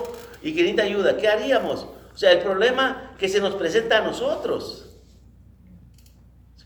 y 0.43 0.55
que 0.55 0.63
necesita 0.63 0.83
ayuda? 0.85 1.17
¿Qué 1.17 1.29
haríamos? 1.29 1.87
O 2.15 2.17
sea, 2.17 2.33
el 2.33 2.41
problema 2.41 3.15
que 3.19 3.29
se 3.29 3.41
nos 3.41 3.55
presenta 3.55 3.99
a 3.99 4.01
nosotros. 4.03 4.89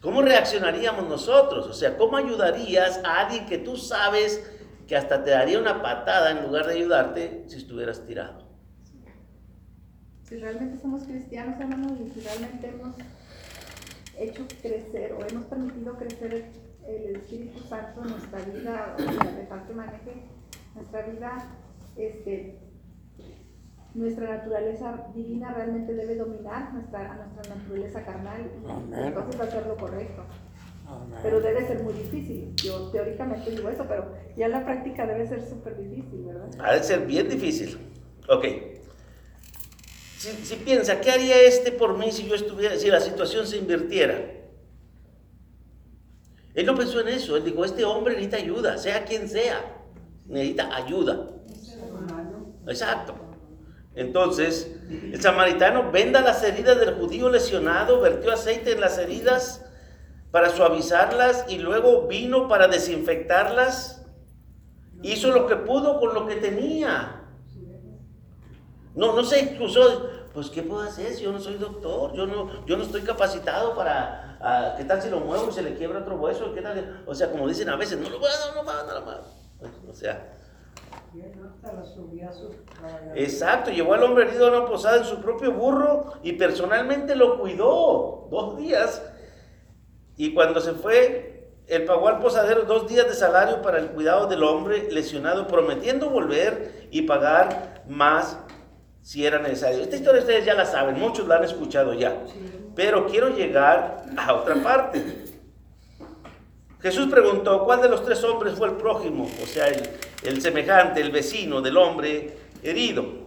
¿Cómo 0.00 0.22
reaccionaríamos 0.22 1.08
nosotros? 1.08 1.66
O 1.66 1.72
sea, 1.72 1.96
¿cómo 1.96 2.16
ayudarías 2.16 3.00
a 3.04 3.26
alguien 3.26 3.46
que 3.46 3.58
tú 3.58 3.76
sabes 3.76 4.40
que 4.86 4.96
hasta 4.96 5.24
te 5.24 5.30
daría 5.30 5.58
una 5.58 5.82
patada 5.82 6.30
en 6.30 6.44
lugar 6.44 6.66
de 6.66 6.74
ayudarte 6.74 7.44
si 7.48 7.56
estuvieras 7.56 8.06
tirado? 8.06 8.46
Si 10.22 10.36
realmente 10.36 10.80
somos 10.80 11.02
cristianos, 11.04 11.58
hermanos, 11.60 11.92
y 12.00 12.10
si 12.10 12.20
realmente 12.20 12.68
hemos 12.68 12.94
hecho 14.18 14.46
crecer 14.62 15.12
o 15.12 15.26
hemos 15.26 15.44
permitido 15.46 15.94
crecer 15.96 16.52
el, 16.88 17.16
Espíritu 17.16 17.60
Santo 17.68 18.02
en 18.02 18.10
nuestra 18.10 18.38
vida, 18.40 18.96
o 18.96 19.02
sea, 19.02 19.32
dejar 19.32 19.66
que 19.66 19.74
maneje 19.74 20.12
nuestra 20.74 21.02
vida, 21.02 21.48
este, 21.96 22.58
nuestra 23.94 24.36
naturaleza 24.36 25.06
divina 25.14 25.52
realmente 25.54 25.94
debe 25.94 26.16
dominar 26.16 26.72
nuestra, 26.74 27.12
a 27.12 27.16
nuestra 27.16 27.54
naturaleza 27.56 28.04
carnal 28.04 28.50
y 28.62 28.70
Amén. 28.70 29.06
entonces 29.06 29.40
hacer 29.40 29.66
lo 29.66 29.76
correcto. 29.76 30.22
Amén. 30.86 31.18
Pero 31.22 31.40
debe 31.40 31.66
ser 31.66 31.82
muy 31.82 31.94
difícil. 31.94 32.54
Yo 32.56 32.90
teóricamente 32.90 33.50
digo 33.50 33.68
eso, 33.68 33.86
pero 33.88 34.12
ya 34.36 34.46
en 34.46 34.52
la 34.52 34.64
práctica 34.64 35.06
debe 35.06 35.26
ser 35.26 35.42
súper 35.42 35.76
difícil, 35.78 36.24
¿verdad? 36.26 36.48
Ha 36.60 36.74
de 36.74 36.82
ser 36.82 37.06
bien 37.06 37.28
difícil. 37.28 37.78
Ok. 38.28 38.44
Si, 40.18 40.28
si 40.44 40.56
piensa, 40.56 41.00
¿qué 41.00 41.10
haría 41.10 41.40
este 41.40 41.72
por 41.72 41.96
mí 41.98 42.12
si 42.12 42.28
yo 42.28 42.34
estuviera, 42.34 42.76
si 42.76 42.88
la 42.88 43.00
situación 43.00 43.46
se 43.46 43.56
invirtiera? 43.56 44.35
Él 46.56 46.64
no 46.64 46.74
pensó 46.74 47.00
en 47.00 47.08
eso. 47.08 47.36
Él 47.36 47.44
dijo, 47.44 47.64
este 47.64 47.84
hombre 47.84 48.14
necesita 48.14 48.38
ayuda, 48.38 48.78
sea 48.78 49.04
quien 49.04 49.28
sea. 49.28 49.60
Necesita 50.26 50.74
ayuda. 50.74 51.28
Exacto. 52.66 53.14
Entonces, 53.94 54.74
el 54.90 55.20
samaritano 55.20 55.92
venda 55.92 56.22
las 56.22 56.42
heridas 56.42 56.80
del 56.80 56.94
judío 56.94 57.28
lesionado, 57.28 58.00
vertió 58.00 58.32
aceite 58.32 58.72
en 58.72 58.80
las 58.80 58.98
heridas 58.98 59.66
para 60.30 60.48
suavizarlas 60.50 61.44
y 61.48 61.58
luego 61.58 62.06
vino 62.08 62.48
para 62.48 62.68
desinfectarlas. 62.68 64.06
Hizo 65.02 65.32
lo 65.32 65.46
que 65.46 65.56
pudo 65.56 66.00
con 66.00 66.14
lo 66.14 66.26
que 66.26 66.36
tenía. 66.36 67.22
No, 68.94 69.14
no 69.14 69.24
se 69.24 69.40
excusó. 69.40 70.10
Pues, 70.32 70.48
¿qué 70.48 70.62
puedo 70.62 70.82
hacer 70.82 71.12
si 71.14 71.24
yo 71.24 71.32
no 71.32 71.38
soy 71.38 71.54
doctor? 71.56 72.14
Yo 72.14 72.26
no, 72.26 72.64
yo 72.64 72.78
no 72.78 72.84
estoy 72.84 73.02
capacitado 73.02 73.74
para, 73.74 74.25
ah, 74.40 74.74
¿qué 74.76 74.84
tal 74.84 75.00
si 75.02 75.10
lo 75.10 75.20
muevo 75.20 75.48
y 75.50 75.52
se 75.52 75.62
le 75.62 75.74
quiebra 75.74 76.00
otro 76.00 76.16
hueso? 76.16 76.54
¿Qué 76.54 76.62
tal? 76.62 77.02
O 77.06 77.14
sea, 77.14 77.30
como 77.30 77.48
dicen 77.48 77.68
a 77.68 77.76
veces, 77.76 77.98
no 77.98 78.08
lo 78.08 78.20
va, 78.20 78.28
no 78.48 78.62
lo 78.62 78.66
va, 78.66 78.82
no 78.84 79.00
lo 79.00 79.06
va. 79.06 79.22
O 79.88 79.94
sea, 79.94 80.32
exacto, 83.14 83.70
llevó 83.70 83.94
al 83.94 84.02
hombre 84.02 84.28
herido 84.28 84.46
a 84.46 84.58
una 84.58 84.66
posada 84.68 84.98
en 84.98 85.04
su 85.04 85.20
propio 85.20 85.52
burro 85.52 86.12
y 86.22 86.32
personalmente 86.34 87.14
lo 87.16 87.38
cuidó 87.38 88.28
dos 88.30 88.58
días. 88.58 89.02
Y 90.16 90.34
cuando 90.34 90.60
se 90.60 90.72
fue, 90.72 91.52
él 91.66 91.84
pagó 91.84 92.08
al 92.08 92.20
posadero 92.20 92.62
dos 92.62 92.88
días 92.88 93.06
de 93.06 93.14
salario 93.14 93.62
para 93.62 93.78
el 93.78 93.88
cuidado 93.88 94.26
del 94.26 94.42
hombre 94.42 94.88
lesionado, 94.90 95.46
prometiendo 95.46 96.10
volver 96.10 96.88
y 96.90 97.02
pagar 97.02 97.84
más 97.88 98.38
si 99.02 99.24
era 99.24 99.38
necesario. 99.38 99.82
Esta 99.82 99.96
historia 99.96 100.20
ustedes 100.20 100.44
ya 100.44 100.54
la 100.54 100.66
saben, 100.66 100.98
muchos 100.98 101.26
la 101.26 101.36
han 101.36 101.44
escuchado 101.44 101.94
ya. 101.94 102.24
Pero 102.76 103.06
quiero 103.06 103.30
llegar 103.30 104.04
a 104.16 104.34
otra 104.34 104.54
parte. 104.62 105.24
Jesús 106.80 107.08
preguntó, 107.10 107.64
¿cuál 107.64 107.80
de 107.80 107.88
los 107.88 108.04
tres 108.04 108.22
hombres 108.22 108.54
fue 108.54 108.68
el 108.68 108.74
prójimo? 108.74 109.28
O 109.42 109.46
sea, 109.46 109.66
el, 110.22 110.40
semejante, 110.40 111.00
el 111.00 111.10
vecino 111.10 111.60
del 111.60 111.78
hombre 111.78 112.38
herido. 112.62 113.26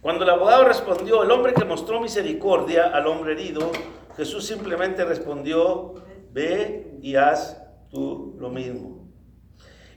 Cuando 0.00 0.24
el 0.24 0.30
abogado 0.30 0.64
respondió, 0.64 1.22
el 1.22 1.30
hombre 1.30 1.52
que 1.52 1.64
mostró 1.64 2.00
misericordia 2.00 2.86
al 2.86 3.06
hombre 3.06 3.32
herido, 3.32 3.70
Jesús 4.16 4.46
simplemente 4.46 5.04
respondió, 5.04 5.94
ve 6.32 6.96
y 7.02 7.16
haz 7.16 7.60
tú 7.90 8.36
lo 8.38 8.48
mismo. 8.48 9.08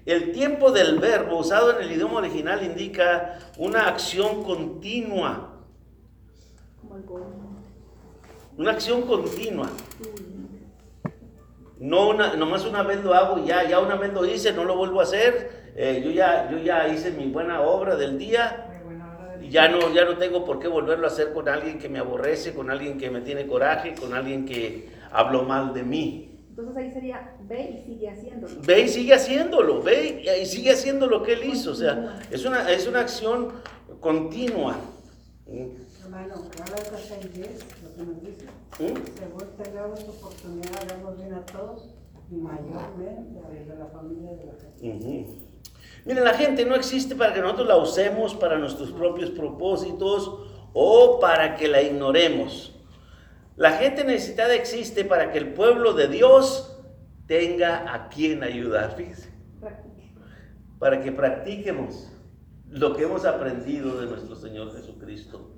El 0.05 0.31
tiempo 0.31 0.71
del 0.71 0.99
verbo 0.99 1.37
usado 1.37 1.71
en 1.71 1.83
el 1.83 1.91
idioma 1.91 2.17
original 2.17 2.63
indica 2.63 3.39
una 3.57 3.87
acción 3.87 4.43
continua. 4.43 5.54
Una 8.57 8.71
acción 8.71 9.01
continua. 9.03 9.69
No 11.79 12.09
una, 12.09 12.35
nomás 12.35 12.65
una 12.65 12.83
vez 12.83 13.03
lo 13.03 13.13
hago 13.13 13.37
y 13.39 13.47
ya, 13.47 13.67
ya 13.67 13.79
una 13.79 13.95
vez 13.95 14.13
lo 14.13 14.25
hice, 14.25 14.53
no 14.53 14.63
lo 14.63 14.77
vuelvo 14.77 15.01
a 15.01 15.03
hacer. 15.03 15.73
eh, 15.75 16.01
yo, 16.03 16.11
ya, 16.11 16.49
yo 16.49 16.57
ya 16.59 16.87
hice 16.87 17.11
mi 17.11 17.27
buena 17.27 17.61
obra 17.61 17.97
del 17.97 18.17
día, 18.17 18.67
ya 19.49 19.67
no, 19.67 19.93
ya 19.93 20.05
no 20.05 20.17
tengo 20.17 20.45
por 20.45 20.59
qué 20.59 20.69
volverlo 20.69 21.05
a 21.05 21.09
hacer 21.09 21.33
con 21.33 21.49
alguien 21.49 21.77
que 21.77 21.89
me 21.89 21.99
aborrece, 21.99 22.53
con 22.53 22.71
alguien 22.71 22.97
que 22.97 23.09
me 23.09 23.21
tiene 23.21 23.45
coraje, 23.45 23.93
con 23.93 24.13
alguien 24.13 24.45
que 24.45 24.89
habló 25.11 25.43
mal 25.43 25.73
de 25.73 25.83
mí. 25.83 26.31
Entonces 26.49 26.77
ahí 26.77 26.91
sería, 26.93 27.35
ve 27.41 27.75
y 27.77 27.85
sigue 27.85 28.09
haciéndolo. 28.09 28.55
Ve 28.65 28.79
y 28.79 28.87
sigue 28.87 29.13
haciéndolo, 29.13 29.81
ve 29.81 30.23
y 30.41 30.45
sigue 30.45 30.71
haciendo 30.71 31.07
lo 31.07 31.21
que 31.21 31.33
él 31.33 31.43
hizo. 31.43 31.71
O 31.71 31.75
sea, 31.75 32.21
es 32.31 32.45
una, 32.45 32.71
es 32.71 32.87
una 32.87 33.01
acción 33.01 33.51
continua. 33.99 34.77
¿Mm? 35.47 36.03
Hermano, 36.03 36.35
Gálatas 36.57 37.11
6.10, 37.11 37.47
lo 37.83 37.95
que 37.95 38.03
nos 38.03 38.21
dice. 38.21 38.45
¿Mm? 38.79 39.17
Según 39.17 39.63
tengamos 39.63 40.03
oportunidad, 40.03 40.87
damos 40.87 41.17
bien 41.17 41.33
a 41.33 41.45
todos 41.45 41.89
y 42.31 42.35
mayormente 42.35 43.39
a 43.71 43.75
la 43.75 43.85
familia 43.87 44.31
de 44.31 44.45
la 44.45 44.53
gente. 44.53 45.07
Ujú. 45.07 45.37
Miren, 46.05 46.23
la 46.23 46.33
gente 46.33 46.65
no 46.65 46.75
existe 46.75 47.15
para 47.15 47.33
que 47.33 47.41
nosotros 47.41 47.67
la 47.67 47.77
usemos 47.77 48.35
para 48.35 48.57
nuestros 48.57 48.91
propios 48.91 49.31
propósitos 49.31 50.31
o 50.73 51.19
para 51.19 51.55
que 51.55 51.67
la 51.67 51.81
ignoremos. 51.81 52.75
La 53.55 53.71
gente 53.71 54.03
necesitada 54.03 54.53
existe 54.53 55.05
para 55.05 55.31
que 55.31 55.37
el 55.37 55.53
pueblo 55.53 55.93
de 55.93 56.07
Dios 56.07 56.77
tenga 57.27 57.93
a 57.93 58.09
quien 58.09 58.43
ayudar, 58.43 58.95
fíjense, 58.95 59.29
para 60.77 61.01
que 61.01 61.11
practiquemos 61.11 62.11
lo 62.69 62.95
que 62.95 63.03
hemos 63.03 63.25
aprendido 63.25 63.99
de 63.99 64.07
nuestro 64.07 64.35
Señor 64.35 64.73
Jesucristo. 64.75 65.51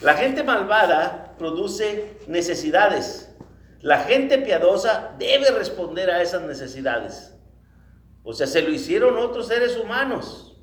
La 0.00 0.14
gente 0.14 0.44
malvada 0.44 1.34
produce 1.38 2.18
necesidades. 2.28 3.34
La 3.80 4.00
gente 4.00 4.38
piadosa 4.38 5.14
debe 5.18 5.50
responder 5.50 6.10
a 6.10 6.22
esas 6.22 6.42
necesidades. 6.42 7.34
O 8.22 8.32
sea, 8.32 8.46
se 8.46 8.62
lo 8.62 8.70
hicieron 8.70 9.16
otros 9.18 9.48
seres 9.48 9.76
humanos. 9.76 10.60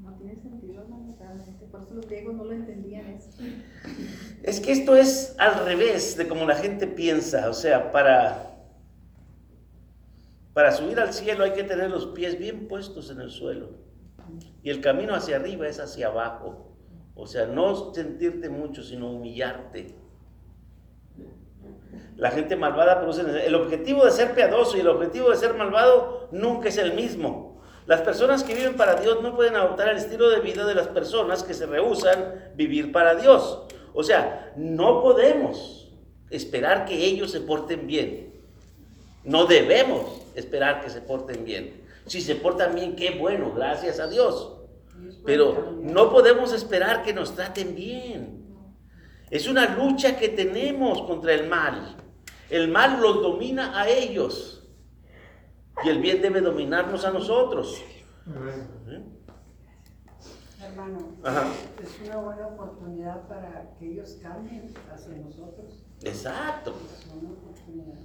No 0.00 0.14
tiene 0.16 0.36
sentido, 0.36 0.84
realmente. 0.88 1.66
Por 1.70 1.82
eso 1.82 1.94
los 1.94 2.06
griegos 2.06 2.34
no 2.34 2.44
lo 2.44 2.52
entendían 2.52 3.06
eso. 3.06 3.30
Es 4.42 4.60
que 4.60 4.72
esto 4.72 4.96
es 4.96 5.34
al 5.38 5.64
revés 5.64 6.16
de 6.16 6.28
como 6.28 6.46
la 6.46 6.56
gente 6.56 6.86
piensa. 6.86 7.48
O 7.48 7.54
sea, 7.54 7.92
para, 7.92 8.49
para 10.60 10.72
subir 10.72 11.00
al 11.00 11.14
cielo 11.14 11.44
hay 11.44 11.52
que 11.52 11.64
tener 11.64 11.90
los 11.90 12.08
pies 12.08 12.38
bien 12.38 12.68
puestos 12.68 13.08
en 13.08 13.18
el 13.22 13.30
suelo. 13.30 13.70
Y 14.62 14.68
el 14.68 14.82
camino 14.82 15.14
hacia 15.14 15.36
arriba 15.36 15.66
es 15.66 15.80
hacia 15.80 16.08
abajo. 16.08 16.76
O 17.14 17.26
sea, 17.26 17.46
no 17.46 17.94
sentirte 17.94 18.50
mucho, 18.50 18.82
sino 18.82 19.10
humillarte. 19.10 19.94
La 22.14 22.30
gente 22.30 22.56
malvada 22.56 23.00
produce. 23.00 23.22
El 23.46 23.54
objetivo 23.54 24.04
de 24.04 24.10
ser 24.10 24.34
piadoso 24.34 24.76
y 24.76 24.80
el 24.80 24.88
objetivo 24.88 25.30
de 25.30 25.36
ser 25.36 25.54
malvado 25.54 26.28
nunca 26.30 26.68
es 26.68 26.76
el 26.76 26.92
mismo. 26.92 27.62
Las 27.86 28.02
personas 28.02 28.44
que 28.44 28.54
viven 28.54 28.76
para 28.76 28.96
Dios 28.96 29.22
no 29.22 29.34
pueden 29.34 29.56
adoptar 29.56 29.88
el 29.88 29.96
estilo 29.96 30.28
de 30.28 30.40
vida 30.40 30.66
de 30.66 30.74
las 30.74 30.88
personas 30.88 31.42
que 31.42 31.54
se 31.54 31.64
rehusan 31.64 32.52
vivir 32.54 32.92
para 32.92 33.14
Dios. 33.14 33.62
O 33.94 34.02
sea, 34.02 34.52
no 34.56 35.00
podemos 35.00 35.90
esperar 36.28 36.84
que 36.84 37.02
ellos 37.02 37.30
se 37.30 37.40
porten 37.40 37.86
bien. 37.86 38.30
No 39.24 39.46
debemos 39.46 40.22
esperar 40.34 40.82
que 40.82 40.90
se 40.90 41.00
porten 41.00 41.44
bien. 41.44 41.82
Si 42.06 42.20
se 42.20 42.34
portan 42.34 42.74
bien, 42.74 42.96
qué 42.96 43.12
bueno, 43.18 43.52
gracias 43.54 44.00
a 44.00 44.08
Dios. 44.08 44.56
Pero 45.24 45.78
no 45.80 46.10
podemos 46.10 46.52
esperar 46.52 47.02
que 47.02 47.12
nos 47.12 47.34
traten 47.34 47.74
bien. 47.74 48.40
Es 49.30 49.46
una 49.46 49.76
lucha 49.76 50.18
que 50.18 50.28
tenemos 50.28 51.02
contra 51.02 51.34
el 51.34 51.48
mal. 51.48 51.96
El 52.48 52.68
mal 52.68 53.00
los 53.00 53.22
domina 53.22 53.78
a 53.78 53.88
ellos. 53.88 54.68
Y 55.84 55.88
el 55.88 56.00
bien 56.00 56.20
debe 56.20 56.40
dominarnos 56.40 57.04
a 57.04 57.12
nosotros. 57.12 57.80
¿Eh? 58.88 59.02
Hermano, 60.62 61.16
Ajá. 61.24 61.48
es 61.82 62.06
una 62.06 62.16
buena 62.18 62.46
oportunidad 62.48 63.26
para 63.28 63.72
que 63.78 63.92
ellos 63.92 64.18
cambien 64.22 64.72
hacia 64.92 65.14
nosotros. 65.16 65.82
Exacto. 66.02 66.74
Es 66.92 67.06
una 67.14 67.30
oportunidad. 67.30 67.98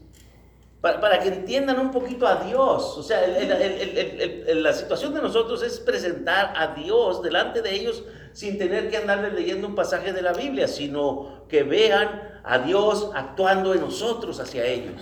Para, 0.86 1.02
para 1.02 1.19
que 1.19 1.30
entiendan 1.30 1.80
un 1.80 1.89
poquito 1.89 2.28
a 2.28 2.43
Dios. 2.43 2.95
O 2.95 3.02
sea, 3.02 3.26
el- 3.26 3.52
el- 3.52 4.43
el- 4.48 4.62
la 4.62 4.71
situación 4.71 5.15
de 5.15 5.19
nosotros 5.24 5.63
es 5.63 5.80
presentar 5.80 6.54
a 6.56 6.76
Dios 6.76 7.24
delante 7.24 7.63
de 7.63 7.74
ellos 7.74 8.04
sin 8.34 8.60
tener 8.60 8.91
que 8.91 8.98
andarles 8.98 9.34
leyendo 9.34 9.67
un 9.67 9.74
pasaje 9.74 10.13
de 10.13 10.21
la 10.21 10.34
Biblia, 10.34 10.67
sino 10.67 11.48
que 11.50 11.63
vean 11.63 12.21
a 12.43 12.60
Dios 12.60 13.10
actuando 13.15 13.74
en 13.74 13.82
nosotros 13.82 14.39
hacia 14.39 14.63
ellos. 14.63 15.02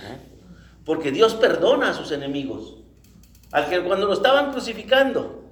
Porque 0.86 1.12
Dios 1.12 1.34
perdona 1.36 1.90
a 1.90 1.94
sus 1.94 2.14
enemigos. 2.14 2.78
Al 3.52 3.68
que 3.68 3.84
cuando 3.84 4.08
lo 4.08 4.14
estaban 4.14 4.54
crucificando, 4.54 5.44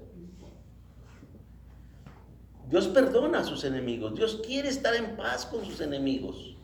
Dios 2.70 2.88
perdona 2.88 3.40
a 3.40 3.44
sus 3.44 3.66
enemigos. 3.66 4.16
Dios 4.16 4.42
quiere 4.48 4.70
estar 4.70 4.96
en 4.96 5.18
paz 5.18 5.46
con 5.46 5.66
sus 5.66 5.82
enemigos. 5.82 6.56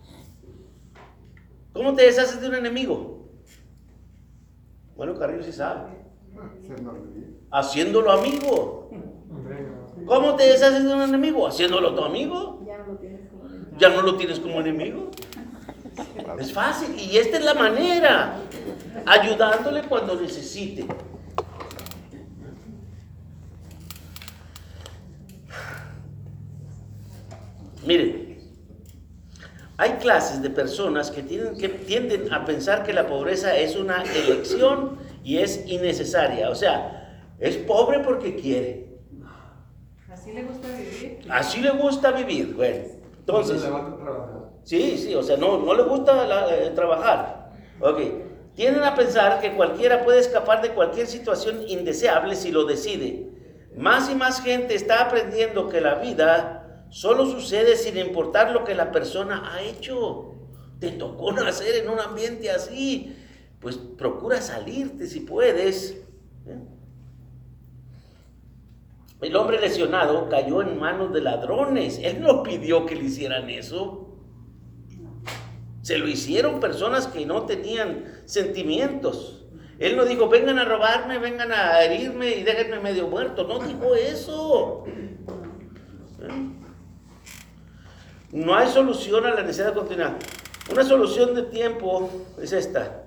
¿Cómo 1.73 1.95
te 1.95 2.03
deshaces 2.03 2.39
de 2.39 2.47
un 2.47 2.55
enemigo? 2.55 3.16
Bueno, 4.97 5.15
Carrillo 5.17 5.43
sí 5.43 5.51
sabe. 5.53 5.91
Haciéndolo 7.51 8.11
amigo. 8.11 8.89
¿Cómo 10.07 10.35
te 10.35 10.45
deshaces 10.45 10.83
de 10.83 10.93
un 10.93 11.01
enemigo? 11.01 11.47
Haciéndolo 11.47 11.93
tu 11.93 12.03
amigo. 12.03 12.63
Ya 12.65 12.79
no 12.79 12.87
lo 12.87 12.97
tienes 12.97 13.29
como 13.29 13.45
enemigo. 13.45 13.77
Ya 13.77 13.89
no 13.89 14.01
lo 14.01 14.15
tienes 14.17 14.39
como 14.39 14.59
enemigo. 14.59 15.11
Es 16.39 16.51
fácil. 16.51 16.99
Y 16.99 17.17
esta 17.17 17.37
es 17.37 17.45
la 17.45 17.53
manera. 17.53 18.37
Ayudándole 19.05 19.83
cuando 19.83 20.19
necesite. 20.19 20.87
Miren, 27.85 28.26
hay 29.77 29.91
clases 29.93 30.41
de 30.41 30.49
personas 30.49 31.11
que, 31.11 31.21
tienen, 31.23 31.55
que 31.57 31.69
tienden 31.69 32.33
a 32.33 32.45
pensar 32.45 32.83
que 32.83 32.93
la 32.93 33.07
pobreza 33.07 33.55
es 33.55 33.75
una 33.75 34.03
elección 34.03 34.97
y 35.23 35.37
es 35.37 35.63
innecesaria. 35.67 36.49
O 36.49 36.55
sea, 36.55 37.21
es 37.39 37.57
pobre 37.57 37.99
porque 37.99 38.35
quiere. 38.35 38.87
Así 40.11 40.31
le 40.33 40.43
gusta 40.43 40.67
vivir. 40.69 41.19
Así 41.29 41.61
le 41.61 41.69
gusta 41.71 42.11
vivir. 42.11 42.55
Bueno, 42.55 42.85
entonces... 43.19 43.63
Sí, 44.63 44.97
sí, 44.97 45.15
o 45.15 45.23
sea, 45.23 45.37
no, 45.37 45.59
no 45.59 45.73
le 45.75 45.83
gusta 45.83 46.25
la- 46.25 46.53
eh, 46.53 46.71
trabajar. 46.75 47.51
Ok. 47.79 47.99
Tienden 48.55 48.83
a 48.83 48.95
pensar 48.95 49.39
que 49.39 49.53
cualquiera 49.53 50.03
puede 50.03 50.19
escapar 50.19 50.61
de 50.61 50.71
cualquier 50.71 51.05
situación 51.07 51.61
indeseable 51.67 52.35
si 52.35 52.51
lo 52.51 52.65
decide. 52.65 53.29
Más 53.77 54.09
y 54.09 54.15
más 54.15 54.41
gente 54.41 54.73
está 54.73 55.03
aprendiendo 55.03 55.69
que 55.69 55.79
la 55.79 55.95
vida 55.95 56.56
solo 56.89 57.25
sucede 57.25 57.75
sin 57.75 57.97
importar 57.97 58.51
lo 58.51 58.63
que 58.63 58.75
la 58.75 58.91
persona 58.91 59.53
ha 59.53 59.61
hecho. 59.61 60.33
Te 60.79 60.91
tocó 60.91 61.31
nacer 61.33 61.83
en 61.83 61.89
un 61.89 61.99
ambiente 61.99 62.49
así. 62.51 63.15
Pues 63.59 63.77
procura 63.77 64.41
salirte 64.41 65.07
si 65.07 65.21
puedes. 65.21 65.97
¿eh? 66.45 66.59
El 69.21 69.35
hombre 69.35 69.59
lesionado 69.59 70.29
cayó 70.29 70.61
en 70.61 70.79
manos 70.79 71.11
de 71.11 71.21
ladrones. 71.21 71.99
Él 72.03 72.21
no 72.21 72.43
pidió 72.43 72.85
que 72.85 72.95
le 72.95 73.05
hicieran 73.05 73.49
eso. 73.49 74.15
Se 75.81 75.97
lo 75.97 76.07
hicieron 76.07 76.59
personas 76.59 77.07
que 77.07 77.25
no 77.25 77.45
tenían 77.45 78.21
sentimientos. 78.25 79.45
Él 79.79 79.95
no 79.95 80.05
dijo, 80.05 80.27
vengan 80.27 80.59
a 80.59 80.65
robarme, 80.65 81.17
vengan 81.17 81.51
a 81.51 81.81
herirme 81.83 82.31
y 82.35 82.43
déjenme 82.43 82.79
medio 82.79 83.07
muerto. 83.07 83.47
No 83.47 83.59
dijo 83.59 83.95
eso. 83.95 84.83
No 88.31 88.55
hay 88.55 88.67
solución 88.67 89.25
a 89.25 89.31
la 89.31 89.41
necesidad 89.41 89.73
continua. 89.73 90.17
Una 90.71 90.83
solución 90.83 91.33
de 91.33 91.43
tiempo 91.43 92.09
es 92.41 92.51
esta. 92.51 93.03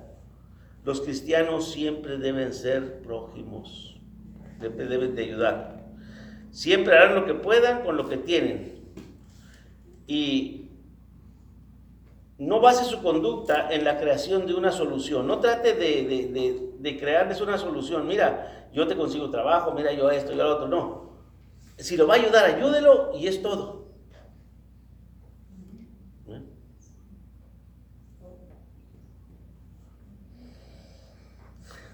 Los 0.85 1.02
cristianos 1.02 1.72
siempre 1.72 2.16
deben 2.16 2.54
ser 2.54 3.02
prójimos. 3.02 3.96
Siempre 4.59 4.87
deben 4.87 5.14
de 5.14 5.24
ayudar. 5.24 5.80
Siempre 6.50 6.96
harán 6.96 7.14
lo 7.14 7.26
que 7.26 7.35
puedan 7.35 7.83
con 7.83 7.96
lo 7.96 8.09
que 8.09 8.16
tienen. 8.16 8.80
Y 10.06 10.70
no 12.38 12.61
base 12.61 12.85
su 12.85 13.02
conducta 13.02 13.68
en 13.70 13.85
la 13.85 13.98
creación 13.98 14.46
de 14.46 14.54
una 14.54 14.72
solución. 14.72 15.26
No 15.26 15.40
trate 15.40 15.74
de, 15.74 16.96
crearles 16.98 17.42
una 17.42 17.59
solución. 17.59 18.06
Mira, 18.06 18.68
yo 18.72 18.87
te 18.87 18.96
consigo 18.96 19.28
trabajo, 19.28 19.72
mira 19.72 19.92
yo 19.92 20.11
esto 20.11 20.33
y 20.33 20.37
lo 20.37 20.48
otro. 20.56 20.66
No. 20.66 21.11
Si 21.76 21.98
lo 21.98 22.06
va 22.06 22.14
a 22.14 22.16
ayudar, 22.16 22.46
ayúdelo 22.46 23.12
y 23.14 23.26
es 23.26 23.42
todo. 23.42 23.80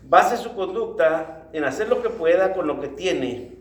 Base 0.09 0.37
su 0.37 0.55
conducta 0.55 1.49
en 1.53 1.65
hacer 1.65 1.89
lo 1.89 2.01
que 2.01 2.11
pueda 2.11 2.53
con 2.55 2.67
lo 2.67 2.81
que 2.81 2.89
tiene 2.89 3.59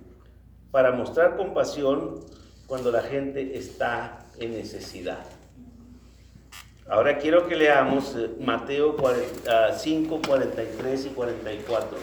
para 0.69 0.91
mostrar 0.91 1.37
compasión 1.37 2.19
cuando 2.67 2.91
la 2.91 3.01
gente 3.01 3.57
está 3.57 4.19
en 4.37 4.51
necesidad. 4.51 5.25
Ahora 6.87 7.17
quiero 7.17 7.47
que 7.47 7.55
leamos 7.55 8.15
eh, 8.15 8.29
Mateo 8.39 8.95
5, 9.75 10.21
43 10.27 11.05
y 11.05 11.09
44. 11.09 11.97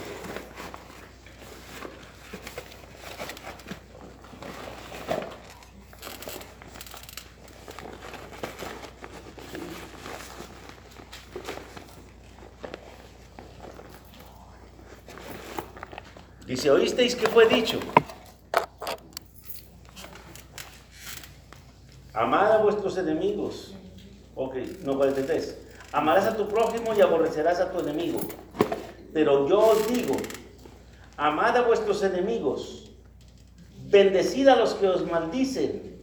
¿Oísteis 16.71 17.17
qué 17.17 17.27
fue 17.27 17.49
dicho? 17.49 17.79
Amad 22.15 22.53
a 22.53 22.59
vuestros 22.59 22.99
enemigos 22.99 23.73
Ok, 24.35 24.57
no 24.85 24.97
43. 24.97 25.59
Amarás 25.93 26.27
a 26.27 26.37
tu 26.37 26.49
prójimo 26.49 26.95
y 26.97 27.01
aborrecerás 27.03 27.61
a 27.61 27.71
tu 27.71 27.81
enemigo. 27.81 28.19
Pero 29.13 29.47
yo 29.47 29.59
os 29.59 29.89
digo, 29.89 30.17
amad 31.19 31.57
a 31.57 31.63
vuestros 31.63 32.03
enemigos, 32.03 32.91
bendecid 33.91 34.49
a 34.49 34.57
los 34.57 34.73
que 34.75 34.89
os 34.89 35.05
maldicen, 35.05 36.03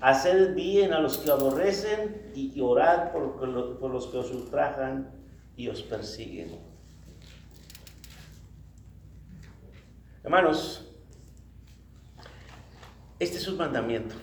haced 0.00 0.54
bien 0.54 0.92
a 0.92 1.00
los 1.00 1.16
que 1.16 1.30
aborrecen 1.30 2.30
y, 2.34 2.60
orad 2.60 3.12
por 3.12 3.90
los 3.90 4.06
que 4.08 4.18
os 4.18 4.30
ultrajan 4.30 5.10
y 5.56 5.68
os 5.68 5.82
persiguen. 5.82 6.67
Hermanos, 10.28 10.84
este 13.18 13.38
es 13.38 13.48
un 13.48 13.56
mandamiento. 13.56 14.14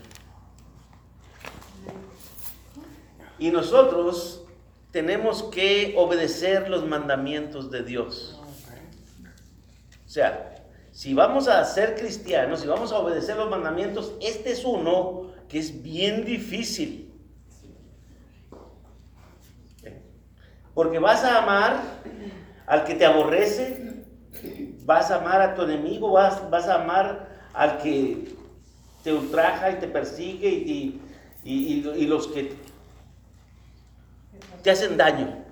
Y 3.39 3.49
nosotros 3.49 4.45
tenemos 4.91 5.41
que 5.45 5.95
obedecer 5.97 6.69
los 6.69 6.85
mandamientos 6.85 7.71
de 7.71 7.81
Dios. 7.81 8.39
O 10.05 10.07
sea, 10.07 10.67
si 10.91 11.15
vamos 11.15 11.47
a 11.47 11.65
ser 11.65 11.95
cristianos, 11.95 12.59
si 12.59 12.67
vamos 12.67 12.91
a 12.91 12.99
obedecer 12.99 13.35
los 13.37 13.49
mandamientos, 13.49 14.13
este 14.21 14.51
es 14.51 14.63
uno 14.63 15.31
que 15.49 15.57
es 15.57 15.81
bien 15.81 16.23
difícil. 16.23 17.11
Porque 20.75 20.99
vas 20.99 21.23
a 21.23 21.41
amar 21.41 21.81
al 22.67 22.83
que 22.83 22.93
te 22.93 23.07
aborrece, 23.07 23.84
vas 24.85 25.11
a 25.11 25.17
amar 25.17 25.41
a 25.41 25.55
tu 25.55 25.63
enemigo, 25.63 26.11
vas, 26.11 26.49
vas 26.49 26.67
a 26.67 26.81
amar 26.81 27.27
al 27.53 27.79
que 27.79 28.29
te 29.03 29.13
ultraja 29.13 29.71
y 29.71 29.75
te 29.75 29.87
persigue 29.87 30.49
y, 30.49 31.01
y 31.43 32.05
los 32.07 32.27
que 32.27 32.55
te 34.63 34.71
hacen 34.71 34.97
daño. 34.97 35.45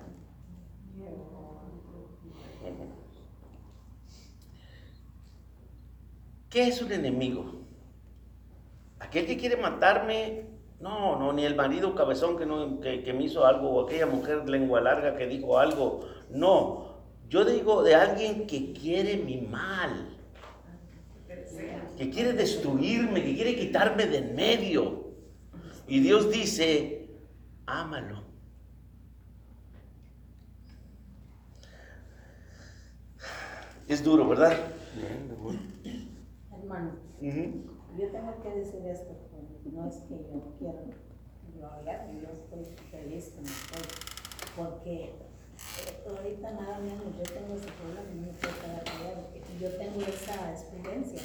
¿Qué 6.54 6.68
es 6.68 6.80
un 6.80 6.92
enemigo? 6.92 7.64
Aquel 9.00 9.26
que 9.26 9.36
quiere 9.36 9.56
matarme, 9.56 10.44
no, 10.78 11.18
no, 11.18 11.32
ni 11.32 11.44
el 11.44 11.56
marido 11.56 11.96
cabezón 11.96 12.38
que, 12.38 12.46
no, 12.46 12.80
que, 12.80 13.12
me 13.12 13.24
hizo 13.24 13.44
algo, 13.44 13.70
o 13.70 13.84
aquella 13.84 14.06
mujer 14.06 14.48
lengua 14.48 14.80
larga 14.80 15.16
que 15.16 15.26
dijo 15.26 15.58
algo, 15.58 16.06
no. 16.30 16.93
Yo 17.28 17.44
digo 17.44 17.82
de 17.82 17.94
alguien 17.94 18.46
que 18.46 18.72
quiere 18.72 19.16
mi 19.16 19.40
mal, 19.40 20.16
que 21.96 22.10
quiere 22.10 22.32
destruirme, 22.32 23.22
que 23.24 23.34
quiere 23.34 23.56
quitarme 23.56 24.06
de 24.06 24.18
en 24.18 24.34
medio. 24.34 25.04
Y 25.86 26.00
Dios 26.00 26.30
dice, 26.30 27.08
ámalo. 27.66 28.22
Es 33.86 34.02
duro, 34.02 34.28
¿verdad? 34.28 34.56
Hermano, 36.52 36.92
yo 37.20 38.08
tengo 38.10 38.42
que 38.42 38.50
decir 38.50 38.86
esto, 38.86 39.14
no 39.70 39.88
es 39.88 39.96
que 39.96 40.14
yo 40.14 40.54
quiera 40.58 40.80
yo 41.58 41.66
hablar, 41.66 42.10
yo 42.12 42.28
estoy 42.30 42.64
feliz 42.90 43.32
con 43.36 43.44
estoy, 43.44 43.82
porque 44.56 45.14
ahorita 46.06 46.52
nada 46.52 46.78
menos 46.78 47.04
yo 47.16 47.24
tengo 47.32 47.54
ese 47.54 47.68
problema 47.72 48.26
no 48.26 48.32
puedo 48.38 48.54
quedar. 48.60 48.84
Yo 49.60 49.70
tengo 49.78 50.00
esa 50.02 50.52
experiencia 50.52 51.22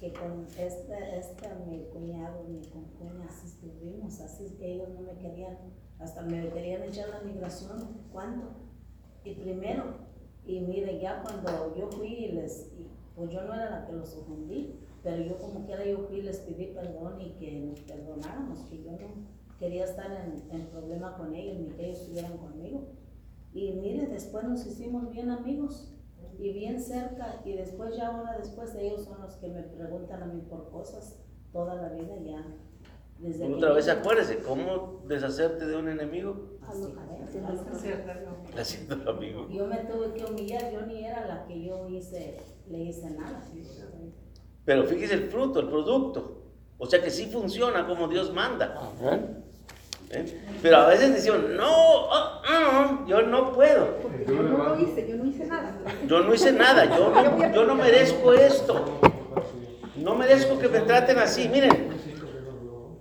que 0.00 0.12
con 0.12 0.46
este, 0.58 1.18
este 1.18 1.48
mi 1.66 1.84
cuñado, 1.92 2.44
mi 2.44 2.60
concuña, 2.68 3.26
así 3.28 3.46
estuvimos, 3.46 4.20
así 4.20 4.56
que 4.58 4.74
ellos 4.74 4.88
no 4.90 5.00
me 5.00 5.18
querían, 5.18 5.56
hasta 5.98 6.22
me 6.22 6.48
querían 6.50 6.82
echar 6.82 7.08
la 7.08 7.20
migración. 7.20 8.02
¿Cuándo? 8.12 8.50
Y 9.24 9.34
primero, 9.34 9.94
y 10.44 10.60
mire, 10.60 11.00
ya 11.00 11.22
cuando 11.22 11.76
yo 11.76 11.88
fui 11.90 12.08
y 12.08 12.32
les, 12.32 12.70
pues 13.14 13.30
yo 13.30 13.42
no 13.42 13.54
era 13.54 13.70
la 13.70 13.86
que 13.86 13.92
los 13.92 14.14
ofendí, 14.16 14.80
pero 15.02 15.22
yo 15.22 15.38
como 15.38 15.64
quiera 15.64 15.84
yo 15.84 15.98
fui 16.08 16.18
y 16.18 16.22
les 16.22 16.38
pedí 16.38 16.66
perdón 16.66 17.20
y 17.20 17.30
que 17.38 17.60
nos 17.60 17.80
perdonáramos, 17.80 18.60
que 18.70 18.82
yo 18.82 18.92
no 18.92 18.98
quería 19.58 19.84
estar 19.84 20.10
en, 20.10 20.42
en 20.50 20.66
problema 20.66 21.16
con 21.16 21.34
ellos 21.34 21.58
ni 21.58 21.70
que 21.70 21.86
ellos 21.86 22.00
estuvieran 22.00 22.36
conmigo. 22.38 22.97
Y 23.58 23.72
mire, 23.72 24.06
después 24.06 24.44
nos 24.44 24.64
hicimos 24.66 25.10
bien 25.10 25.30
amigos 25.30 25.92
y 26.38 26.52
bien 26.52 26.80
cerca 26.80 27.40
y 27.44 27.54
después 27.54 27.96
ya 27.96 28.08
ahora 28.08 28.38
después 28.38 28.72
ellos 28.76 29.04
son 29.04 29.20
los 29.20 29.34
que 29.36 29.48
me 29.48 29.62
preguntan 29.62 30.22
a 30.22 30.26
mí 30.26 30.40
por 30.48 30.70
cosas 30.70 31.20
toda 31.52 31.74
la 31.74 31.88
vida 31.88 32.16
ya 32.24 32.44
otra 33.52 33.72
vez 33.72 33.88
acuérdese, 33.88 34.38
¿cómo 34.38 35.02
deshacerte 35.08 35.66
de 35.66 35.76
un 35.76 35.88
enemigo? 35.88 36.58
Haciendo 38.56 39.10
amigo. 39.10 39.48
Yo 39.50 39.66
me 39.66 39.78
tuve 39.78 40.14
que 40.14 40.24
humillar, 40.24 40.72
yo 40.72 40.82
ni 40.82 41.04
era 41.04 41.26
la 41.26 41.44
que 41.44 41.64
yo 41.64 41.88
hice, 41.88 42.36
le 42.68 42.78
hice 42.78 43.10
nada. 43.10 43.42
Pero 44.64 44.84
fíjese 44.84 45.14
el 45.14 45.24
fruto, 45.24 45.58
el 45.60 45.68
producto. 45.68 46.44
O 46.78 46.86
sea 46.86 47.02
que 47.02 47.10
sí 47.10 47.26
funciona 47.26 47.86
como 47.88 48.06
Dios 48.06 48.32
manda. 48.32 48.80
¿Eh? 50.10 50.40
Pero 50.62 50.76
a 50.78 50.86
veces 50.86 51.14
decían, 51.14 51.56
no, 51.56 51.70
oh, 51.70 52.40
oh, 52.48 53.06
yo 53.06 53.22
no 53.22 53.52
puedo. 53.52 53.98
Yo 54.26 54.42
no 54.42 54.68
lo 54.68 54.80
hice, 54.80 55.06
yo 55.08 55.16
no 55.16 55.26
hice 55.26 55.44
nada. 55.44 55.74
Yo 56.06 56.20
no 56.20 56.34
hice 56.34 56.52
nada, 56.52 56.84
yo 56.84 57.12
yo 57.54 57.64
no 57.64 57.74
merezco 57.74 58.32
esto. 58.32 59.00
No 59.96 60.14
merezco 60.14 60.58
que 60.58 60.68
me 60.68 60.80
traten 60.80 61.18
así. 61.18 61.48
Miren, 61.48 61.88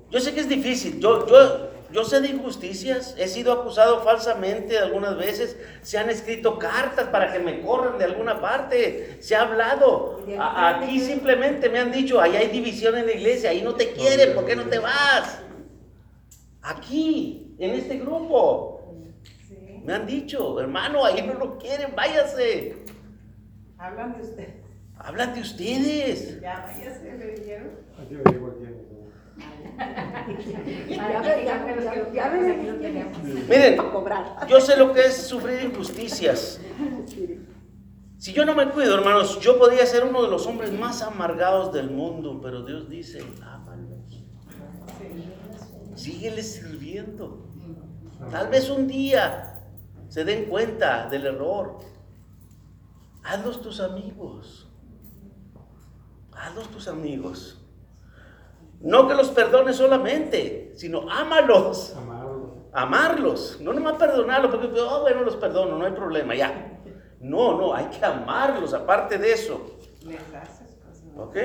yo 0.09 0.19
sé 0.19 0.33
que 0.33 0.41
es 0.41 0.49
difícil, 0.49 0.99
yo, 0.99 1.27
yo, 1.27 1.69
yo 1.91 2.03
sé 2.03 2.21
de 2.21 2.29
injusticias, 2.29 3.15
he 3.17 3.27
sido 3.27 3.53
acusado 3.53 4.01
falsamente 4.03 4.77
algunas 4.77 5.17
veces, 5.17 5.57
se 5.81 5.97
han 5.97 6.09
escrito 6.09 6.59
cartas 6.59 7.07
para 7.07 7.31
que 7.31 7.39
me 7.39 7.61
corran 7.61 7.97
de 7.97 8.05
alguna 8.05 8.41
parte, 8.41 9.17
se 9.21 9.35
ha 9.35 9.41
hablado. 9.43 10.23
aquí 10.39 10.99
simplemente 10.99 11.69
me 11.69 11.79
han 11.79 11.91
dicho, 11.91 12.19
ahí 12.19 12.35
hay 12.35 12.47
división 12.47 12.97
en 12.97 13.05
la 13.05 13.13
iglesia, 13.13 13.49
ahí 13.49 13.61
no 13.61 13.75
te 13.75 13.91
quieren, 13.91 14.33
¿por 14.33 14.45
qué 14.45 14.55
no 14.55 14.63
te 14.63 14.79
vas? 14.79 15.39
Aquí, 16.67 17.56
en 17.60 17.71
este 17.71 17.97
grupo. 17.99 18.93
Me 19.86 19.93
han 19.93 20.06
dicho, 20.06 20.60
hermano, 20.60 21.06
ahí 21.06 21.25
no 21.25 21.34
lo 21.36 21.58
quieren, 21.58 21.93
váyase. 21.95 22.84
Hablan 23.77 24.17
de 24.17 24.21
usted. 24.21 24.49
Hablan 24.97 25.34
de 25.34 25.41
ustedes. 25.41 26.41
Ya, 26.41 26.65
ya 26.77 26.93
se 26.93 27.17
le 27.17 27.36
dijeron. 27.36 27.69
Aquí 27.97 28.15
digo 28.15 28.51
tenemos. 28.51 28.88
Miren, 33.47 33.77
yo 34.49 34.60
sé 34.60 34.75
lo 34.75 34.91
que 34.91 35.06
es 35.06 35.15
sufrir 35.15 35.63
injusticias. 35.63 36.60
Si 38.17 38.34
yo 38.34 38.43
no 38.45 38.56
me 38.56 38.69
cuido, 38.71 38.95
hermanos, 38.95 39.39
yo 39.39 39.58
podría 39.58 39.86
ser 39.86 40.03
uno 40.03 40.23
de 40.23 40.30
los 40.30 40.47
hombres 40.47 40.71
más 40.73 41.01
amargados 41.01 41.71
del 41.71 41.91
mundo, 41.91 42.41
pero 42.41 42.63
Dios 42.63 42.89
dice, 42.89 43.21
ámalos. 43.41 43.56
Sígueles 45.97 46.53
sirviendo. 46.53 47.47
Tal 48.31 48.49
vez 48.49 48.69
un 48.69 48.88
día 48.88 49.63
se 50.10 50.23
den 50.23 50.45
cuenta 50.45 51.07
del 51.10 51.25
error. 51.25 51.79
Hazlos 53.23 53.62
tus 53.62 53.79
amigos. 53.79 54.67
Hazlos 56.31 56.69
tus 56.69 56.88
amigos. 56.88 57.60
No 58.79 59.07
que 59.07 59.15
los 59.15 59.29
perdones 59.29 59.75
solamente, 59.75 60.73
sino 60.75 61.10
ámalos. 61.10 61.95
Amarlo. 61.97 62.67
Amarlos. 62.73 63.57
No 63.60 63.73
nomás 63.73 63.97
perdonarlos, 63.97 64.51
porque 64.51 64.79
oh, 64.79 65.01
bueno, 65.01 65.23
los 65.23 65.36
perdono, 65.36 65.79
no 65.79 65.86
hay 65.86 65.93
problema, 65.93 66.36
ya. 66.36 66.79
No, 67.19 67.57
no, 67.57 67.73
hay 67.73 67.88
que 67.88 68.05
amarlos, 68.05 68.73
aparte 68.75 69.17
de 69.17 69.31
eso. 69.31 69.79
Les 70.03 70.21
haces 70.33 70.77
cosas. 70.86 71.03
¿Ok? 71.17 71.38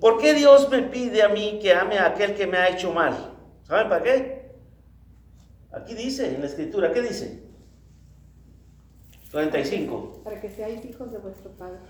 ¿Por 0.00 0.18
qué 0.18 0.34
Dios 0.34 0.68
me 0.70 0.82
pide 0.82 1.22
a 1.22 1.28
mí 1.28 1.58
que 1.60 1.72
ame 1.72 1.98
a 1.98 2.06
aquel 2.06 2.34
que 2.34 2.46
me 2.46 2.56
ha 2.56 2.68
hecho 2.68 2.92
mal? 2.92 3.34
¿Saben 3.64 3.88
para 3.88 4.02
qué? 4.02 4.52
Aquí 5.72 5.94
dice 5.94 6.34
en 6.34 6.40
la 6.40 6.46
escritura, 6.46 6.92
¿qué 6.92 7.02
dice? 7.02 7.42
35. 9.30 10.22
Para 10.24 10.40
que 10.40 10.50
seáis 10.50 10.84
hijos 10.84 11.12
de 11.12 11.18
vuestro 11.18 11.50
Padre. 11.52 11.80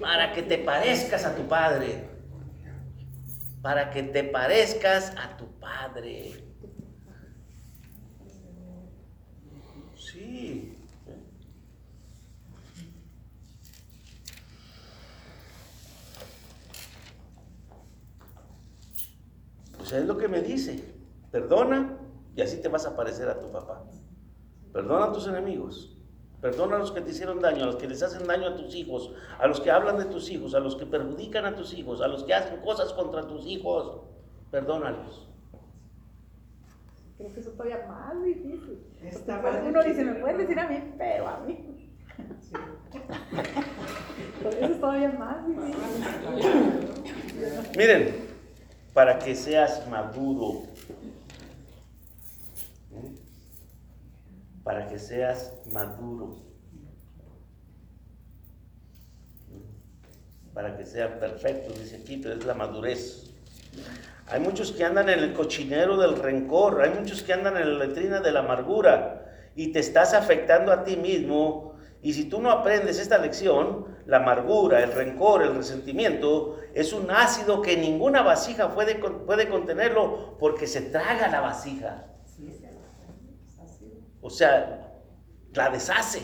Para 0.00 0.32
que 0.32 0.42
te 0.42 0.58
parezcas 0.58 1.24
a 1.24 1.34
tu 1.34 1.46
padre. 1.48 2.04
Para 3.60 3.90
que 3.90 4.04
te 4.04 4.24
parezcas 4.24 5.12
a 5.16 5.36
tu 5.36 5.46
padre. 5.58 6.44
Sí. 9.96 10.77
Pues 19.88 20.02
es 20.02 20.06
lo 20.06 20.18
que 20.18 20.28
me 20.28 20.42
dice. 20.42 20.84
Perdona 21.30 21.96
y 22.36 22.42
así 22.42 22.58
te 22.58 22.68
vas 22.68 22.84
a 22.84 22.94
parecer 22.94 23.26
a 23.30 23.40
tu 23.40 23.50
papá. 23.50 23.84
Perdona 24.70 25.06
a 25.06 25.12
tus 25.12 25.26
enemigos. 25.26 25.96
Perdona 26.42 26.76
a 26.76 26.78
los 26.78 26.92
que 26.92 27.00
te 27.00 27.10
hicieron 27.10 27.40
daño, 27.40 27.62
a 27.62 27.66
los 27.66 27.76
que 27.76 27.88
les 27.88 28.02
hacen 28.02 28.26
daño 28.26 28.48
a 28.48 28.54
tus 28.54 28.74
hijos, 28.74 29.10
a 29.38 29.46
los 29.46 29.60
que 29.60 29.70
hablan 29.70 29.96
de 29.96 30.04
tus 30.04 30.30
hijos, 30.30 30.54
a 30.54 30.60
los 30.60 30.76
que 30.76 30.84
perjudican 30.84 31.46
a 31.46 31.56
tus 31.56 31.72
hijos, 31.72 32.02
a 32.02 32.08
los 32.08 32.24
que 32.24 32.34
hacen 32.34 32.60
cosas 32.60 32.92
contra 32.92 33.26
tus 33.26 33.46
hijos. 33.46 34.02
Perdónalos. 34.50 35.26
Creo 37.16 37.32
que 37.32 37.40
eso 37.40 37.52
todavía 37.52 37.86
más 37.88 38.22
difícil. 38.22 38.84
Está 39.02 39.40
Porque 39.40 39.58
más 39.58 39.68
uno 39.68 39.82
dice, 39.84 40.04
me 40.04 40.16
puedes 40.16 40.36
decir 40.36 40.60
a 40.60 40.68
mí, 40.68 40.94
pero 40.98 41.28
a 41.28 41.40
mí. 41.40 41.64
Por 44.42 44.52
eso 44.52 44.66
es 44.66 44.80
todavía 44.80 45.12
más 45.12 45.48
difícil. 45.48 45.74
Miren, 47.76 48.27
para 48.98 49.20
que 49.20 49.36
seas 49.36 49.86
maduro, 49.86 50.64
¿eh? 52.90 53.12
para 54.64 54.88
que 54.88 54.98
seas 54.98 55.52
maduro, 55.70 56.34
para 60.52 60.76
que 60.76 60.84
sea 60.84 61.20
perfecto, 61.20 61.72
dice 61.78 62.00
aquí, 62.02 62.20
es 62.26 62.44
la 62.44 62.54
madurez. 62.54 63.30
Hay 64.26 64.40
muchos 64.40 64.72
que 64.72 64.82
andan 64.84 65.08
en 65.10 65.20
el 65.20 65.32
cochinero 65.32 65.96
del 65.96 66.16
rencor, 66.16 66.82
hay 66.82 66.90
muchos 66.90 67.22
que 67.22 67.32
andan 67.32 67.56
en 67.56 67.78
la 67.78 67.86
letrina 67.86 68.18
de 68.18 68.32
la 68.32 68.40
amargura 68.40 69.32
y 69.54 69.70
te 69.70 69.78
estás 69.78 70.12
afectando 70.12 70.72
a 70.72 70.82
ti 70.82 70.96
mismo. 70.96 71.76
Y 72.02 72.14
si 72.14 72.24
tú 72.24 72.40
no 72.40 72.50
aprendes 72.50 72.98
esta 72.98 73.18
lección, 73.18 73.86
la 74.08 74.16
amargura, 74.16 74.82
el 74.82 74.92
rencor, 74.92 75.42
el 75.42 75.54
resentimiento, 75.54 76.56
es 76.72 76.94
un 76.94 77.10
ácido 77.10 77.60
que 77.60 77.76
ninguna 77.76 78.22
vasija 78.22 78.74
puede, 78.74 78.98
con- 79.00 79.26
puede 79.26 79.50
contenerlo 79.50 80.38
porque 80.38 80.66
se 80.66 80.80
traga 80.80 81.28
la 81.28 81.42
vasija. 81.42 82.06
O 84.22 84.30
sea, 84.30 84.94
la 85.52 85.68
deshace. 85.68 86.22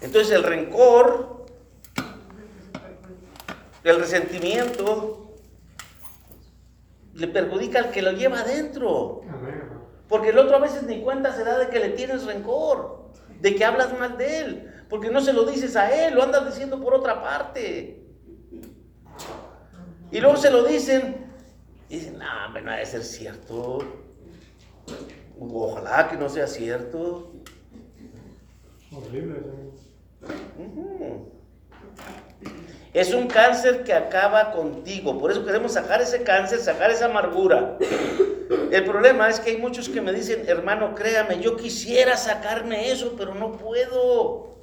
Entonces 0.00 0.30
el 0.36 0.44
rencor, 0.44 1.46
el 3.82 3.98
resentimiento, 3.98 5.34
le 7.14 7.26
perjudica 7.26 7.80
al 7.80 7.90
que 7.90 8.02
lo 8.02 8.12
lleva 8.12 8.38
adentro. 8.42 9.22
Porque 10.08 10.28
el 10.28 10.38
otro 10.38 10.56
a 10.58 10.60
veces 10.60 10.84
ni 10.84 11.02
cuenta 11.02 11.32
se 11.32 11.42
da 11.42 11.58
de 11.58 11.68
que 11.70 11.80
le 11.80 11.88
tienes 11.88 12.24
rencor, 12.24 13.10
de 13.40 13.56
que 13.56 13.64
hablas 13.64 13.98
mal 13.98 14.16
de 14.16 14.38
él, 14.38 14.72
porque 14.88 15.10
no 15.10 15.20
se 15.20 15.32
lo 15.32 15.44
dices 15.44 15.76
a 15.76 16.06
él, 16.06 16.14
lo 16.14 16.22
andas 16.22 16.46
diciendo 16.46 16.80
por 16.80 16.94
otra 16.94 17.22
parte. 17.22 18.02
Y 20.10 20.20
luego 20.20 20.36
se 20.36 20.50
lo 20.50 20.64
dicen 20.64 21.26
y 21.88 21.98
dicen, 21.98 22.18
no, 22.18 22.24
hombre, 22.46 22.62
no 22.62 22.70
ha 22.72 22.76
de 22.76 22.86
ser 22.86 23.04
cierto. 23.04 23.78
Ojalá 25.38 26.08
que 26.08 26.16
no 26.16 26.28
sea 26.28 26.46
cierto. 26.46 27.32
Horrible. 28.92 29.36
Es 32.92 33.12
un 33.12 33.26
cáncer 33.28 33.84
que 33.84 33.92
acaba 33.92 34.52
contigo. 34.52 35.18
Por 35.18 35.30
eso 35.30 35.44
queremos 35.44 35.72
sacar 35.72 36.00
ese 36.00 36.22
cáncer, 36.22 36.60
sacar 36.60 36.90
esa 36.90 37.06
amargura. 37.06 37.76
El 38.70 38.84
problema 38.84 39.28
es 39.28 39.38
que 39.38 39.50
hay 39.50 39.56
muchos 39.58 39.88
que 39.88 40.00
me 40.00 40.12
dicen, 40.12 40.44
hermano, 40.46 40.94
créame, 40.94 41.40
yo 41.40 41.56
quisiera 41.56 42.16
sacarme 42.16 42.90
eso, 42.90 43.14
pero 43.16 43.34
no 43.34 43.52
puedo. 43.52 44.55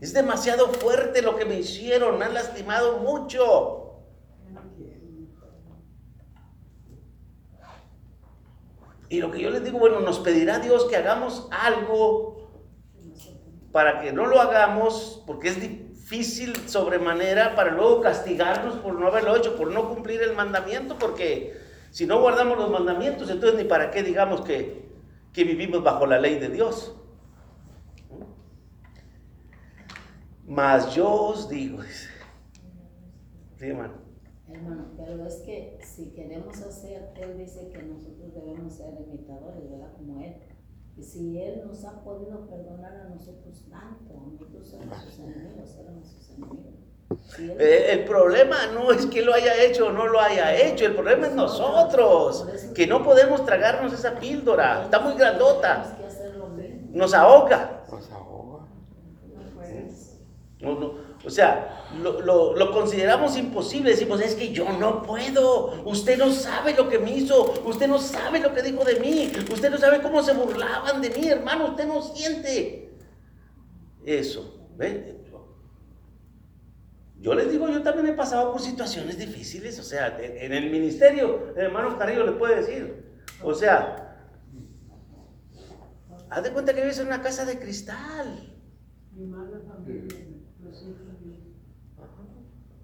Es 0.00 0.14
demasiado 0.14 0.68
fuerte 0.68 1.20
lo 1.20 1.36
que 1.36 1.44
me 1.44 1.58
hicieron, 1.58 2.18
me 2.18 2.24
han 2.24 2.34
lastimado 2.34 2.98
mucho. 2.98 3.86
Y 9.10 9.20
lo 9.20 9.30
que 9.30 9.40
yo 9.40 9.50
les 9.50 9.64
digo, 9.64 9.78
bueno, 9.78 10.00
nos 10.00 10.20
pedirá 10.20 10.60
Dios 10.60 10.84
que 10.86 10.96
hagamos 10.96 11.48
algo 11.50 12.48
para 13.72 14.00
que 14.00 14.12
no 14.12 14.26
lo 14.26 14.40
hagamos, 14.40 15.22
porque 15.26 15.48
es 15.48 15.60
difícil 15.60 16.56
sobremanera, 16.68 17.54
para 17.54 17.72
luego 17.72 18.00
castigarnos 18.00 18.76
por 18.76 18.94
no 18.94 19.08
haberlo 19.08 19.36
hecho, 19.36 19.56
por 19.56 19.70
no 19.70 19.88
cumplir 19.88 20.22
el 20.22 20.34
mandamiento, 20.34 20.96
porque 20.98 21.60
si 21.90 22.06
no 22.06 22.20
guardamos 22.20 22.56
los 22.56 22.70
mandamientos, 22.70 23.30
entonces 23.30 23.58
ni 23.58 23.64
para 23.64 23.90
qué 23.90 24.02
digamos 24.02 24.40
que, 24.42 24.88
que 25.32 25.44
vivimos 25.44 25.82
bajo 25.82 26.06
la 26.06 26.18
ley 26.18 26.38
de 26.38 26.48
Dios. 26.48 26.99
Mas 30.50 30.92
yo 30.94 31.08
os 31.08 31.48
digo, 31.48 31.80
dice. 31.82 32.08
Sí, 33.58 33.66
hermano. 33.68 33.94
Hermano, 34.48 34.86
pero 34.96 35.24
es 35.24 35.36
que 35.46 35.78
si 35.84 36.10
queremos 36.10 36.60
hacer, 36.60 37.12
Él 37.20 37.38
dice 37.38 37.68
que 37.72 37.82
nosotros 37.84 38.34
debemos 38.34 38.74
ser 38.74 38.94
imitadores, 39.06 39.70
¿verdad? 39.70 39.92
Como 39.96 40.20
Él. 40.20 40.34
Y 40.96 41.04
si 41.04 41.40
Él 41.40 41.62
nos 41.64 41.84
ha 41.84 42.02
podido 42.02 42.48
perdonar 42.48 42.92
a 42.96 43.04
nosotros 43.10 43.64
tanto, 43.70 44.12
nosotros 44.28 44.68
somos 44.68 44.98
sus 45.04 45.18
enemigos, 45.20 45.76
éramos 45.78 46.08
sus 46.08 46.30
enemigos. 46.30 46.74
Él- 47.38 47.56
Eh, 47.60 47.92
el 47.92 48.04
problema 48.04 48.56
no 48.74 48.90
es 48.90 49.06
que 49.06 49.22
lo 49.22 49.32
haya 49.32 49.62
hecho 49.62 49.86
o 49.86 49.92
no 49.92 50.08
lo 50.08 50.20
haya 50.20 50.54
hecho, 50.56 50.84
el 50.86 50.94
problema 50.94 51.28
es 51.28 51.34
nosotros, 51.34 52.46
que 52.74 52.86
no 52.88 53.04
podemos 53.04 53.44
tragarnos 53.46 53.92
esa 53.92 54.18
píldora, 54.18 54.82
está 54.82 54.98
muy 54.98 55.14
grandota. 55.14 55.96
Nos 56.92 57.14
ahoga. 57.14 57.79
No. 60.60 60.78
No, 60.78 60.94
o 61.24 61.30
sea, 61.30 61.86
lo, 62.02 62.20
lo- 62.20 62.54
lo 62.54 62.72
consideramos 62.72 63.36
imposible. 63.36 63.90
Decimos, 63.90 64.20
es 64.20 64.34
que 64.34 64.52
yo 64.52 64.70
no 64.78 65.02
puedo. 65.02 65.82
Usted 65.84 66.18
no 66.18 66.30
sabe 66.30 66.74
lo 66.74 66.88
que 66.88 66.98
me 66.98 67.16
hizo. 67.16 67.54
Usted 67.64 67.88
no 67.88 67.98
sabe 67.98 68.40
lo 68.40 68.52
que 68.54 68.62
dijo 68.62 68.84
de 68.84 69.00
mí. 69.00 69.30
Usted 69.52 69.70
no 69.70 69.78
sabe 69.78 70.02
cómo 70.02 70.22
se 70.22 70.34
burlaban 70.34 71.00
de 71.00 71.10
mí, 71.10 71.28
hermano. 71.28 71.70
Usted 71.70 71.86
no 71.86 72.02
siente 72.02 72.94
eso. 74.04 74.68
¿ve? 74.76 75.18
Yo 77.20 77.34
les 77.34 77.50
digo, 77.50 77.68
yo 77.68 77.82
también 77.82 78.06
he 78.06 78.12
pasado 78.14 78.50
por 78.52 78.62
situaciones 78.62 79.18
difíciles. 79.18 79.78
O 79.78 79.82
sea, 79.82 80.18
en, 80.18 80.52
el 80.54 80.70
ministerio, 80.70 81.50
el 81.54 81.64
hermano 81.66 81.98
Carrillo 81.98 82.24
le 82.24 82.32
puede 82.32 82.56
decir. 82.56 83.12
O 83.42 83.52
sea, 83.54 84.26
haz 86.30 86.42
de 86.42 86.50
cuenta 86.50 86.72
que 86.74 86.80
vives 86.80 86.98
en 86.98 87.08
una 87.08 87.20
casa 87.20 87.44
de 87.44 87.58
cristal. 87.58 88.54
Mi 89.12 89.26
mala 89.26 89.60
familia, 89.68 90.16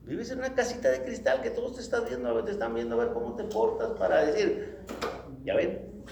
Vives 0.06 0.30
en 0.30 0.38
una 0.38 0.54
casita 0.54 0.88
de 0.90 1.02
cristal 1.02 1.42
que 1.42 1.50
todos 1.50 1.74
te 1.74 1.82
están 1.82 2.04
viendo, 2.08 2.28
a 2.28 2.32
ver, 2.32 2.44
te 2.44 2.52
están 2.52 2.72
viendo 2.72 2.94
a 2.94 3.04
ver 3.04 3.12
cómo 3.12 3.34
te 3.34 3.42
portas 3.42 3.90
para 3.98 4.24
decir, 4.24 4.78
ya 5.44 5.56
ven, 5.56 6.04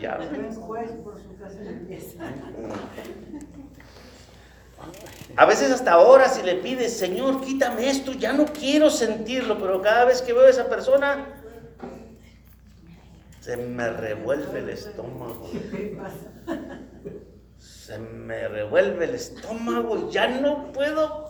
ya 0.00 0.16
ven. 0.16 0.28
Por 1.02 1.18
su 1.20 1.36
casa 1.36 1.58
belleza. 1.58 2.22
A 5.36 5.44
veces 5.44 5.72
hasta 5.72 5.98
horas 5.98 6.38
y 6.40 6.46
le 6.46 6.54
pides, 6.56 6.96
Señor, 6.96 7.40
quítame 7.40 7.90
esto, 7.90 8.12
ya 8.12 8.32
no 8.32 8.46
quiero 8.46 8.90
sentirlo, 8.90 9.58
pero 9.58 9.82
cada 9.82 10.04
vez 10.04 10.22
que 10.22 10.32
veo 10.32 10.46
a 10.46 10.50
esa 10.50 10.68
persona, 10.68 11.42
se 13.40 13.56
me 13.56 13.88
revuelve 13.88 14.60
el 14.60 14.70
estómago. 14.70 15.50
Se 17.58 17.98
me 17.98 18.46
revuelve 18.46 19.06
el 19.06 19.14
estómago, 19.16 20.10
ya 20.10 20.28
no 20.28 20.70
puedo 20.72 21.23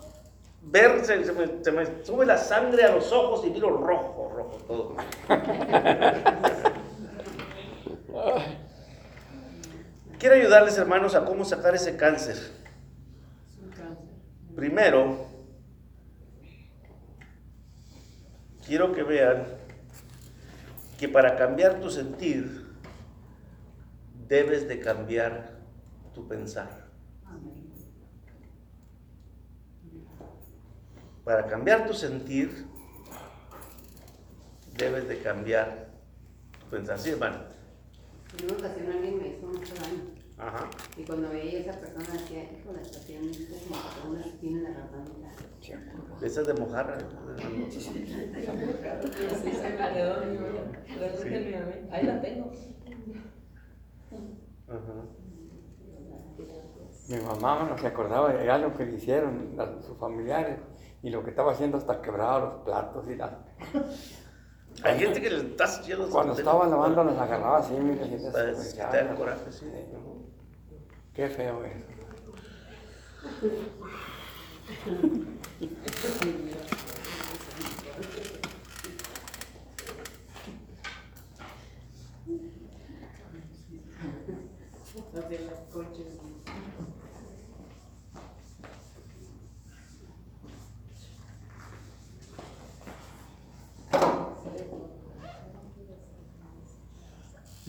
ver, 0.66 1.05
se, 1.05 1.24
se 1.24 1.33
me, 1.33 1.62
se 1.62 1.72
me 1.72 2.05
sube 2.05 2.27
la 2.27 2.38
sangre 2.38 2.85
a 2.85 2.94
los 2.94 3.12
ojos 3.12 3.46
y 3.46 3.50
miro 3.50 3.70
rojo, 3.77 4.33
rojo 4.35 4.59
todo. 4.66 4.96
Quiero 10.18 10.37
ayudarles, 10.37 10.79
hermanos, 10.79 11.14
a 11.14 11.24
cómo 11.24 11.44
sacar 11.44 11.74
ese 11.74 11.96
cáncer. 11.96 12.37
Primero, 14.57 15.27
quiero 18.66 18.92
que 18.92 19.03
vean 19.03 19.44
que 20.98 21.09
para 21.09 21.37
cambiar 21.37 21.81
tu 21.81 21.90
sentir, 21.90 22.64
debes 24.27 24.66
de 24.68 24.81
cambiar 24.81 25.59
tu 26.14 26.27
pensar. 26.27 26.84
Para 31.25 31.47
cambiar 31.47 31.87
tu 31.87 31.95
sentir, 31.95 32.67
debes 34.77 35.09
de 35.09 35.21
cambiar 35.21 35.89
tu 36.61 36.67
pensar. 36.67 36.99
Sí, 36.99 37.11
hermano. 37.11 37.39
En 38.39 38.45
una 38.45 38.55
ocasión 38.59 38.93
alguien 38.93 39.19
me 39.19 39.29
hizo 39.29 39.47
mucho 39.47 39.75
daño. 39.75 40.03
Ajá. 40.37 40.69
Y 40.97 41.05
cuando 41.05 41.29
veía 41.31 41.59
a 41.59 41.61
esa 41.63 41.81
persona 41.81 42.07
decía, 42.13 42.43
hijo 42.45 42.73
de 42.73 42.83
esta 42.83 43.01
tiene 43.07 43.31
este 43.31 43.55
como 43.69 43.81
que 43.81 44.09
una 44.09 44.25
en 44.59 44.65
la 44.65 44.71
garganta. 44.71 45.31
Esa 46.21 46.41
es 46.43 46.47
de 46.47 46.55
mojarra. 46.55 46.99
Así 46.99 47.81
se 47.81 47.91
me 47.93 48.05
quedó. 49.95 50.21
La. 51.01 51.07
Ahí 51.97 52.07
la 52.07 52.21
tengo. 52.21 52.53
Ajá. 54.69 55.07
Mi 57.09 57.17
mamá 57.19 57.69
no 57.69 57.79
se 57.79 57.87
acordaba 57.87 58.33
de 58.33 58.45
ya 58.45 58.59
lo 58.59 58.77
que 58.77 58.87
le 58.87 58.97
hicieron 58.97 59.57
sus 59.87 59.97
familiares 59.99 60.59
y 61.05 61.11
lo 61.11 61.23
que 61.23 61.31
estaba 61.31 61.53
haciendo 61.53 61.77
hasta 61.77 62.01
quebraba 62.01 62.38
los 62.38 62.55
platos 62.64 63.07
y 63.09 63.14
la... 63.14 63.38
Hay 64.83 64.99
gente 64.99 65.21
que 65.21 65.31
le 65.31 65.51
está 65.51 65.64
haciendo 65.64 66.09
Cuando 66.09 66.33
estaba 66.33 66.67
lavando 66.67 67.05
las 67.05 67.19
agarraba 67.19 67.59
así, 67.59 67.75
mira, 67.75 68.07
y 68.07 68.17
desquitar 68.17 68.97
el 68.97 69.14
coraje, 69.14 69.53
sí. 69.53 69.71
Qué 71.12 71.29
feo 71.29 71.62
eso. 71.64 71.85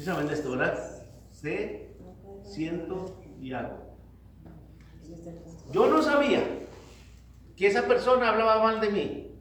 ¿Sí 0.06 0.12
saben 0.12 0.28
de 0.28 0.36
esto, 0.36 0.52
verdad? 0.52 0.78
Sé, 1.32 1.89
siento 2.44 3.24
y 3.41 3.54
hago. 3.54 3.98
Yo 5.72 5.88
no 5.88 6.00
sabía 6.04 6.44
que 7.58 7.65
esa 7.65 7.88
persona 7.88 8.30
hablaba 8.30 8.62
mal 8.62 8.80
de 8.82 8.89
mí. 8.91 9.32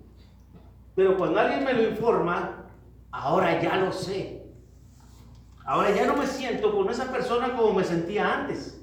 Pero 0.95 1.19
cuando 1.19 1.39
alguien 1.39 1.67
me 1.67 1.75
lo 1.75 1.87
informa, 1.87 2.65
ahora 3.11 3.61
ya 3.61 3.77
lo 3.77 3.93
sé. 3.93 4.47
Ahora 5.67 5.95
ya 5.95 6.07
no 6.07 6.17
me 6.17 6.27
siento 6.27 6.75
con 6.75 6.89
esa 6.89 7.13
persona 7.13 7.55
como 7.55 7.75
me 7.75 7.85
sentía 7.85 8.33
antes. 8.33 8.83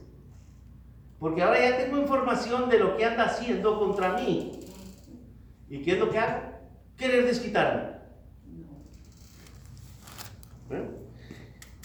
Porque 1.17 1.41
ahora 1.41 1.67
ya 1.67 1.77
tengo 1.77 1.97
información 1.97 2.69
de 2.69 2.77
lo 2.77 2.95
que 2.95 3.05
anda 3.05 3.23
haciendo 3.23 3.79
contra 3.79 4.17
mí. 4.19 4.59
¿Y 5.67 5.81
qué 5.81 5.93
es 5.93 5.97
lo 5.97 6.11
que 6.11 6.19
hago? 6.19 6.43
Querer 6.95 7.25
desquitarme. 7.25 7.89
¿Eh? 10.69 11.01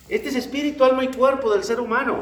Este 0.09 0.29
es 0.29 0.37
espíritu, 0.37 0.85
alma 0.85 1.05
y 1.05 1.09
cuerpo 1.09 1.53
del 1.53 1.65
ser 1.65 1.81
humano. 1.81 2.21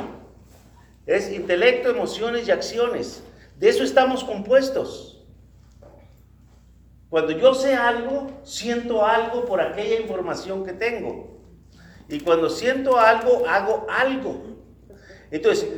Es 1.06 1.30
intelecto, 1.30 1.90
emociones 1.90 2.48
y 2.48 2.50
acciones. 2.50 3.22
De 3.58 3.68
eso 3.68 3.84
estamos 3.84 4.24
compuestos. 4.24 5.22
Cuando 7.10 7.32
yo 7.32 7.54
sé 7.54 7.74
algo, 7.74 8.40
siento 8.42 9.04
algo 9.04 9.44
por 9.44 9.60
aquella 9.60 10.00
información 10.00 10.64
que 10.64 10.72
tengo. 10.72 11.40
Y 12.08 12.20
cuando 12.20 12.50
siento 12.50 12.98
algo, 12.98 13.46
hago 13.46 13.86
algo. 13.88 14.42
Entonces, 15.30 15.68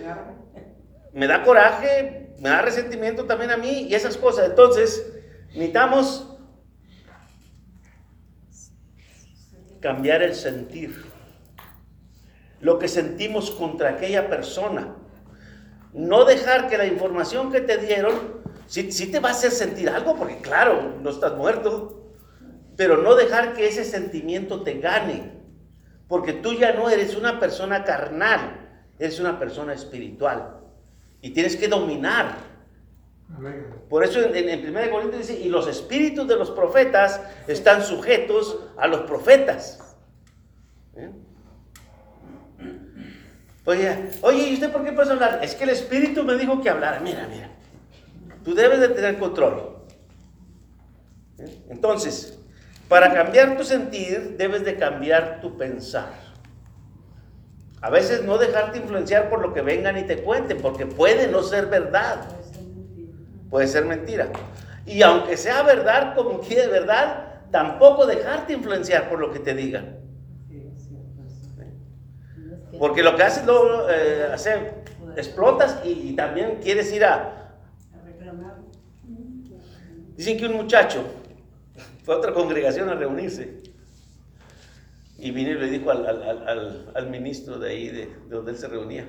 me 1.13 1.27
da 1.27 1.43
coraje, 1.43 2.35
me 2.39 2.49
da 2.49 2.63
resentimiento 2.63 3.25
también 3.25 3.51
a 3.51 3.57
mí 3.57 3.87
y 3.89 3.95
esas 3.95 4.17
cosas. 4.17 4.49
Entonces, 4.49 5.13
necesitamos 5.49 6.37
cambiar 9.81 10.23
el 10.23 10.35
sentir. 10.35 11.05
Lo 12.61 12.79
que 12.79 12.89
sentimos 12.89 13.51
contra 13.51 13.91
aquella 13.91 14.29
persona. 14.29 14.95
No 15.93 16.25
dejar 16.25 16.69
que 16.69 16.79
la 16.79 16.87
información 16.87 17.51
que 17.51 17.61
te 17.61 17.79
dieron, 17.79 18.15
sí, 18.67 18.93
sí 18.93 19.11
te 19.11 19.21
va 19.21 19.31
a 19.31 19.33
hacer 19.33 19.51
sentir 19.51 19.89
algo, 19.89 20.17
porque 20.17 20.39
claro, 20.39 20.95
no 21.03 21.11
estás 21.11 21.35
muerto, 21.37 22.13
pero 22.77 22.99
no 22.99 23.15
dejar 23.15 23.55
que 23.55 23.67
ese 23.67 23.85
sentimiento 23.85 24.63
te 24.63 24.79
gane, 24.79 25.33
porque 26.09 26.35
tú 26.35 26.53
ya 26.53 26.73
no 26.75 26.91
eres 26.91 27.17
una 27.17 27.41
persona 27.41 27.85
carnal, 27.85 28.85
eres 28.99 29.19
una 29.21 29.39
persona 29.39 29.73
espiritual. 29.73 30.61
Y 31.23 31.31
tienes 31.31 31.57
que 31.57 31.69
dominar 31.69 32.37
Amén. 33.35 33.67
por 33.89 34.05
eso 34.05 34.21
en, 34.23 34.37
en, 34.37 34.49
en 34.49 34.77
1 34.77 34.91
Corintios 34.91 35.27
dice, 35.27 35.41
y 35.41 35.49
los 35.49 35.67
espíritus 35.67 36.29
de 36.29 36.37
los 36.37 36.51
profetas 36.51 37.21
están 37.49 37.83
sujetos 37.83 38.59
a 38.77 38.87
los 38.87 39.01
profetas. 39.03 39.83
¿Eh? 40.95 41.11
Oye, 43.67 44.11
oye, 44.23 44.49
¿y 44.49 44.55
usted 44.55 44.73
por 44.73 44.85
qué 44.85 44.93
puede 44.93 45.13
hablar? 45.13 45.41
Es 45.43 45.55
que 45.55 45.65
el 45.65 45.71
espíritu 45.71 46.25
me 46.25 46.35
dijo 46.37 46.63
que 46.63 46.71
hablara. 46.71 47.01
Mira, 47.01 47.27
mira. 47.29 47.51
Tú 48.45 48.55
debes 48.55 48.81
de 48.81 48.89
tener 48.89 49.19
control. 49.19 49.81
¿Eh? 51.39 51.65
Entonces, 51.69 52.39
para 52.89 53.13
cambiar 53.13 53.57
tu 53.57 53.65
sentir, 53.65 54.37
debes 54.39 54.65
de 54.65 54.77
cambiar 54.77 55.41
tu 55.41 55.59
pensar. 55.59 56.11
A 57.83 57.91
veces 57.91 58.23
no 58.23 58.39
dejarte 58.39 58.79
influenciar 58.79 59.29
por 59.29 59.43
lo 59.43 59.53
que 59.53 59.61
vengan 59.61 59.99
y 59.99 60.05
te 60.05 60.23
cuenten, 60.23 60.63
porque 60.63 60.87
puede 60.87 61.27
no 61.29 61.43
ser 61.43 61.67
verdad 61.67 62.27
puede 63.51 63.69
ser 63.69 63.85
mentira. 63.85 64.29
Y 64.85 65.03
aunque 65.03 65.37
sea 65.37 65.63
verdad, 65.63 66.15
como 66.15 66.41
que 66.41 66.61
es 66.61 66.71
verdad, 66.71 67.41
tampoco 67.51 68.07
dejarte 68.07 68.53
influenciar 68.53 69.09
por 69.09 69.19
lo 69.19 69.33
que 69.33 69.39
te 69.39 69.55
digan. 69.55 69.96
Porque 72.79 73.03
lo 73.03 73.17
que 73.17 73.23
haces 73.23 73.45
luego, 73.47 73.89
eh, 73.91 74.29
hacer, 74.33 74.85
explotas 75.17 75.81
y, 75.85 76.15
también 76.15 76.59
quieres 76.63 76.93
ir 76.93 77.05
a... 77.05 77.59
Dicen 80.17 80.39
que 80.39 80.47
un 80.47 80.55
muchacho 80.55 81.05
fue 82.05 82.15
a 82.15 82.19
otra 82.19 82.33
congregación 82.33 82.89
a 82.89 82.95
reunirse 82.95 83.63
y 85.19 85.31
vino 85.31 85.51
y 85.51 85.55
le 85.55 85.69
dijo 85.69 85.91
al- 85.91 86.07
al- 86.07 86.91
al 86.95 87.11
ministro 87.11 87.59
de 87.59 87.71
ahí, 87.71 87.89
de, 87.89 88.07
de 88.07 88.29
donde 88.29 88.53
él 88.53 88.57
se 88.57 88.69
reunía, 88.69 89.09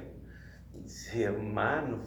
dice, 0.73 1.23
hermano, 1.23 1.99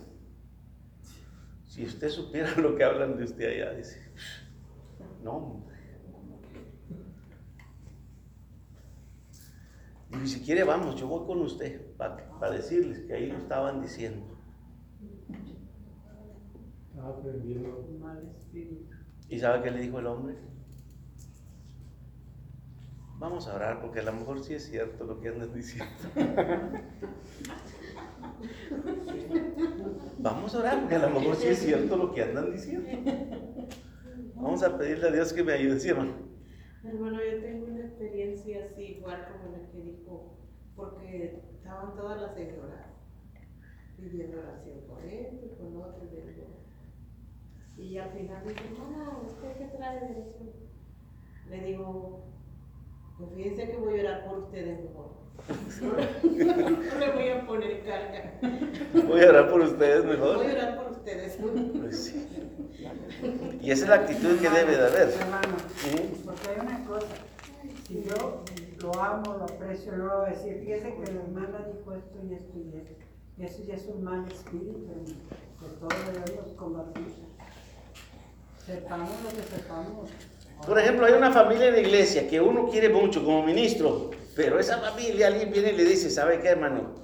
si 1.66 1.84
usted 1.84 2.08
supiera 2.08 2.50
lo 2.56 2.76
que 2.76 2.84
hablan 2.84 3.16
de 3.16 3.24
usted 3.24 3.48
allá, 3.62 3.72
dice, 3.74 4.02
no, 5.22 5.64
Y 10.12 10.26
si 10.26 10.40
quiere, 10.40 10.64
vamos, 10.64 10.96
yo 10.96 11.06
voy 11.06 11.26
con 11.26 11.40
usted 11.40 11.94
para 11.96 12.50
decirles 12.50 13.00
que 13.06 13.14
ahí 13.14 13.26
lo 13.26 13.38
estaban 13.38 13.80
diciendo. 13.80 14.26
Estaba 16.90 17.10
aprendiendo. 17.10 17.86
Mal 18.00 18.28
espíritu. 18.36 18.90
¿Y 19.28 19.38
sabe 19.38 19.62
qué 19.62 19.70
le 19.70 19.80
dijo 19.80 20.00
el 20.00 20.06
hombre? 20.06 20.36
Vamos 23.18 23.46
a 23.46 23.54
orar 23.54 23.80
porque 23.80 24.00
a 24.00 24.02
lo 24.02 24.12
mejor 24.12 24.42
sí 24.42 24.54
es 24.54 24.64
cierto 24.68 25.04
lo 25.04 25.20
que 25.20 25.28
andan 25.28 25.54
diciendo. 25.54 25.94
Vamos 30.18 30.54
a 30.54 30.58
orar 30.58 30.80
porque 30.80 30.94
a 30.94 31.06
lo 31.06 31.10
mejor 31.10 31.36
sí 31.36 31.48
es 31.48 31.58
cierto 31.58 31.96
lo 31.96 32.12
que 32.12 32.22
andan 32.22 32.50
diciendo. 32.50 32.88
Vamos 34.34 34.62
a 34.62 34.76
pedirle 34.76 35.08
a 35.08 35.12
Dios 35.12 35.32
que 35.32 35.44
me 35.44 35.52
ayude, 35.52 35.78
¿sí, 35.78 35.90
hermano? 35.90 36.14
Hermano, 36.82 37.18
yo 37.22 37.42
tengo 37.42 37.66
una 37.66 37.80
experiencia 37.80 38.64
así, 38.64 38.82
igual 38.96 39.28
como 39.30 39.54
la 39.54 39.70
que 39.70 39.82
dijo, 39.82 40.38
estaban 41.16 41.94
todas 41.96 42.20
las 42.20 42.34
señoras 42.34 42.86
pidiendo 43.96 44.38
oración 44.38 44.78
por 44.88 45.04
esto 45.04 45.46
y 45.46 45.48
por 45.56 45.70
lo 45.72 45.80
otro, 45.80 46.00
y 47.80 47.96
al 47.96 48.10
final 48.10 48.42
dice, 48.46 48.60
hermana, 48.60 49.18
¿usted 49.26 49.56
qué 49.56 49.64
trae 49.76 50.00
de 50.00 50.06
oración? 50.06 50.50
Le 51.48 51.60
digo, 51.64 52.24
pues 53.18 53.30
fíjense 53.34 53.70
que 53.70 53.76
voy 53.78 53.98
a 53.98 54.02
orar 54.02 54.24
por 54.26 54.38
ustedes 54.40 54.80
mejor. 54.84 55.10
No 55.80 56.98
le 56.98 57.12
voy 57.12 57.28
a 57.30 57.46
poner 57.46 57.82
carga. 57.84 58.34
Voy 59.08 59.20
a 59.22 59.28
orar 59.30 59.50
por 59.50 59.60
ustedes 59.62 60.04
Voy 60.04 60.12
mejor. 60.16 60.36
a 60.36 60.52
orar 60.52 60.76
por 60.76 60.92
ustedes. 60.92 61.38
Pues 61.80 62.04
sí. 62.04 62.28
Y 63.62 63.70
esa 63.70 63.84
es 63.84 63.88
la 63.88 63.96
actitud 63.96 64.38
que 64.38 64.50
debe 64.50 64.76
de 64.76 64.86
haber. 64.86 65.08
Hermano, 65.08 65.56
porque 66.26 66.48
hay 66.50 66.60
una 66.60 66.84
cosa, 66.84 67.06
si 67.88 68.04
yo 68.04 68.44
lo 68.82 68.94
amo, 69.00 69.36
lo 69.38 69.44
aprecio, 69.44 69.92
no 69.92 70.18
voy 70.18 70.26
a 70.26 70.30
decir, 70.30 70.58
fíjese 70.60 70.94
que 70.94 71.12
la 71.12 71.20
hermana 71.20 71.66
dijo 71.72 71.92
esto 71.92 72.18
y 72.28 72.34
esto 72.34 72.58
y 72.58 72.76
esto. 72.76 73.04
Y 73.36 73.44
eso 73.44 73.62
ya 73.64 73.74
es 73.74 73.86
un 73.86 74.04
mal 74.04 74.26
espíritu, 74.26 74.86
que 75.58 75.66
todos 75.78 75.94
debemos 76.12 76.52
combatir. 76.56 77.06
Sepamos 78.66 79.10
lo 79.22 79.30
que 79.30 79.42
sepamos. 79.42 80.10
Por 80.66 80.78
ejemplo, 80.78 81.06
hay 81.06 81.14
una 81.14 81.32
familia 81.32 81.68
en 81.68 81.74
la 81.74 81.80
iglesia 81.80 82.28
que 82.28 82.40
uno 82.40 82.68
quiere 82.68 82.90
mucho 82.90 83.24
como 83.24 83.44
ministro, 83.44 84.10
pero 84.36 84.58
esa 84.58 84.78
familia 84.78 85.28
alguien 85.28 85.50
viene 85.50 85.72
y 85.72 85.76
le 85.76 85.84
dice, 85.84 86.10
¿sabe 86.10 86.40
qué, 86.40 86.48
hermano? 86.48 86.94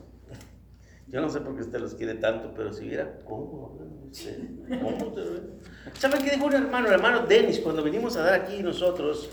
Yo 1.09 1.21
no 1.21 1.31
sé 1.31 1.41
por 1.41 1.55
qué 1.55 1.63
usted 1.63 1.79
los 1.79 1.95
quiere 1.95 2.15
tanto, 2.15 2.53
pero 2.55 2.73
si 2.73 2.87
viera 2.87 3.21
cómo. 3.25 3.79
¿Sabe 5.95 6.19
qué 6.23 6.31
dijo 6.33 6.47
un 6.47 6.53
hermano? 6.53 6.89
El 6.89 6.95
hermano 6.95 7.27
Dennis, 7.27 7.61
cuando 7.61 7.83
venimos 7.83 8.17
a 8.17 8.23
dar 8.23 8.35
aquí 8.35 8.63
nosotros 8.63 9.31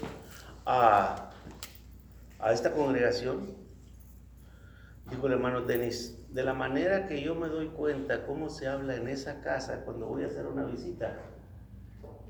a, 0.66 1.33
a 2.44 2.52
esta 2.52 2.74
congregación, 2.74 3.56
dijo 5.10 5.28
el 5.28 5.34
hermano 5.34 5.62
Dennis, 5.62 6.28
de 6.30 6.44
la 6.44 6.54
manera 6.54 7.08
que 7.08 7.22
yo 7.22 7.36
me 7.36 7.48
doy 7.48 7.70
cuenta 7.70 8.26
cómo 8.26 8.50
se 8.50 8.68
habla 8.68 8.98
en 8.98 9.08
esa 9.08 9.40
casa 9.40 9.86
cuando 9.86 10.08
voy 10.08 10.24
a 10.24 10.28
hacer 10.28 10.46
una 10.46 10.66
visita, 10.66 11.16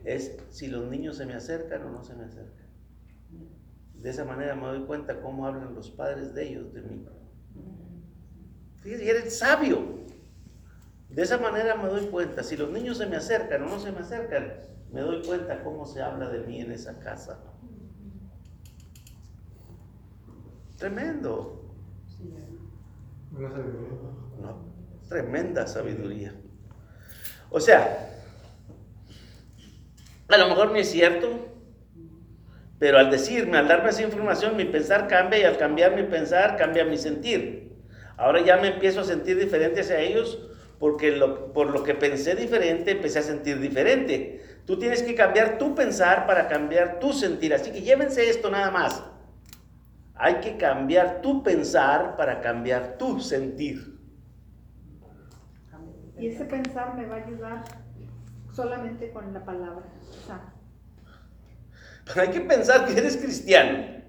es 0.03 0.37
si 0.51 0.67
los 0.67 0.87
niños 0.87 1.17
se 1.17 1.25
me 1.25 1.33
acercan 1.33 1.81
o 1.83 1.89
no 1.89 2.03
se 2.03 2.13
me 2.13 2.25
acercan. 2.25 2.67
De 3.95 4.09
esa 4.09 4.23
manera 4.23 4.53
me 4.53 4.67
doy 4.67 4.81
cuenta 4.81 5.19
cómo 5.19 5.47
hablan 5.47 5.73
los 5.73 5.89
padres 5.89 6.35
de 6.35 6.47
ellos 6.47 6.73
de 6.73 6.81
mí. 6.83 7.07
Fíjese, 8.81 9.09
eres 9.09 9.39
sabio. 9.39 10.03
De 11.09 11.23
esa 11.23 11.39
manera 11.39 11.75
me 11.75 11.87
doy 11.87 12.05
cuenta, 12.07 12.43
si 12.43 12.55
los 12.55 12.69
niños 12.69 12.99
se 12.99 13.07
me 13.07 13.15
acercan 13.15 13.63
o 13.63 13.69
no 13.69 13.79
se 13.79 13.91
me 13.91 13.99
acercan, 13.99 14.53
me 14.91 15.01
doy 15.01 15.25
cuenta 15.25 15.63
cómo 15.63 15.87
se 15.87 16.03
habla 16.03 16.29
de 16.29 16.41
mí 16.41 16.61
en 16.61 16.71
esa 16.71 16.99
casa. 16.99 17.39
Tremendo. 20.83 21.63
No, 24.41 24.65
tremenda 25.07 25.65
sabiduría. 25.65 26.33
O 27.49 27.61
sea, 27.61 28.09
a 30.27 30.37
lo 30.37 30.49
mejor 30.49 30.71
no 30.71 30.75
es 30.75 30.89
cierto, 30.91 31.47
pero 32.79 32.97
al 32.99 33.09
decirme, 33.09 33.57
al 33.59 33.69
darme 33.69 33.91
esa 33.91 34.01
información, 34.03 34.57
mi 34.57 34.65
pensar 34.65 35.07
cambia 35.07 35.39
y 35.39 35.43
al 35.43 35.55
cambiar 35.57 35.95
mi 35.95 36.03
pensar 36.03 36.57
cambia 36.57 36.83
mi 36.83 36.97
sentir. 36.97 37.77
Ahora 38.17 38.41
ya 38.43 38.57
me 38.57 38.67
empiezo 38.73 38.99
a 38.99 39.05
sentir 39.05 39.39
diferente 39.39 39.79
hacia 39.79 40.01
ellos 40.01 40.49
porque 40.79 41.11
lo- 41.15 41.53
por 41.53 41.69
lo 41.69 41.83
que 41.83 41.93
pensé 41.95 42.35
diferente 42.35 42.91
empecé 42.91 43.19
a 43.19 43.23
sentir 43.23 43.61
diferente. 43.61 44.43
Tú 44.65 44.77
tienes 44.77 45.01
que 45.01 45.15
cambiar 45.15 45.57
tu 45.57 45.75
pensar 45.75 46.27
para 46.27 46.49
cambiar 46.49 46.99
tu 46.99 47.13
sentir. 47.13 47.53
Así 47.53 47.71
que 47.71 47.83
llévense 47.83 48.29
esto 48.29 48.51
nada 48.51 48.69
más. 48.69 49.01
Hay 50.15 50.35
que 50.35 50.57
cambiar 50.57 51.21
tu 51.21 51.43
pensar 51.43 52.15
para 52.15 52.41
cambiar 52.41 52.97
tu 52.97 53.19
sentir. 53.19 53.99
Y 56.17 56.27
ese 56.27 56.45
pensar 56.45 56.95
me 56.95 57.07
va 57.07 57.15
a 57.15 57.25
ayudar 57.25 57.63
solamente 58.53 59.11
con 59.11 59.33
la 59.33 59.43
palabra. 59.43 59.83
O 60.09 60.25
sea, 60.27 60.53
Pero 62.05 62.21
hay 62.21 62.29
que 62.29 62.41
pensar 62.41 62.85
que 62.85 62.97
eres 62.97 63.17
cristiano. 63.17 64.03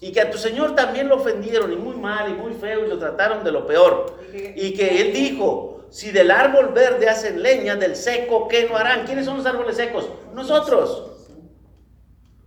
Y 0.00 0.12
que 0.12 0.20
a 0.20 0.30
tu 0.30 0.36
Señor 0.36 0.74
también 0.74 1.08
lo 1.08 1.16
ofendieron 1.16 1.72
y 1.72 1.76
muy 1.76 1.96
mal 1.96 2.30
y 2.30 2.34
muy 2.34 2.52
feo 2.52 2.84
y 2.84 2.88
lo 2.88 2.98
trataron 2.98 3.42
de 3.42 3.52
lo 3.52 3.66
peor. 3.66 4.18
Y 4.34 4.74
que 4.74 5.00
Él 5.00 5.14
dijo, 5.14 5.86
si 5.90 6.10
del 6.10 6.30
árbol 6.30 6.74
verde 6.74 7.08
hacen 7.08 7.42
leña, 7.42 7.76
del 7.76 7.96
seco, 7.96 8.48
¿qué 8.48 8.68
no 8.68 8.76
harán? 8.76 9.06
¿Quiénes 9.06 9.24
son 9.24 9.38
los 9.38 9.46
árboles 9.46 9.76
secos? 9.76 10.10
Nosotros. 10.34 11.13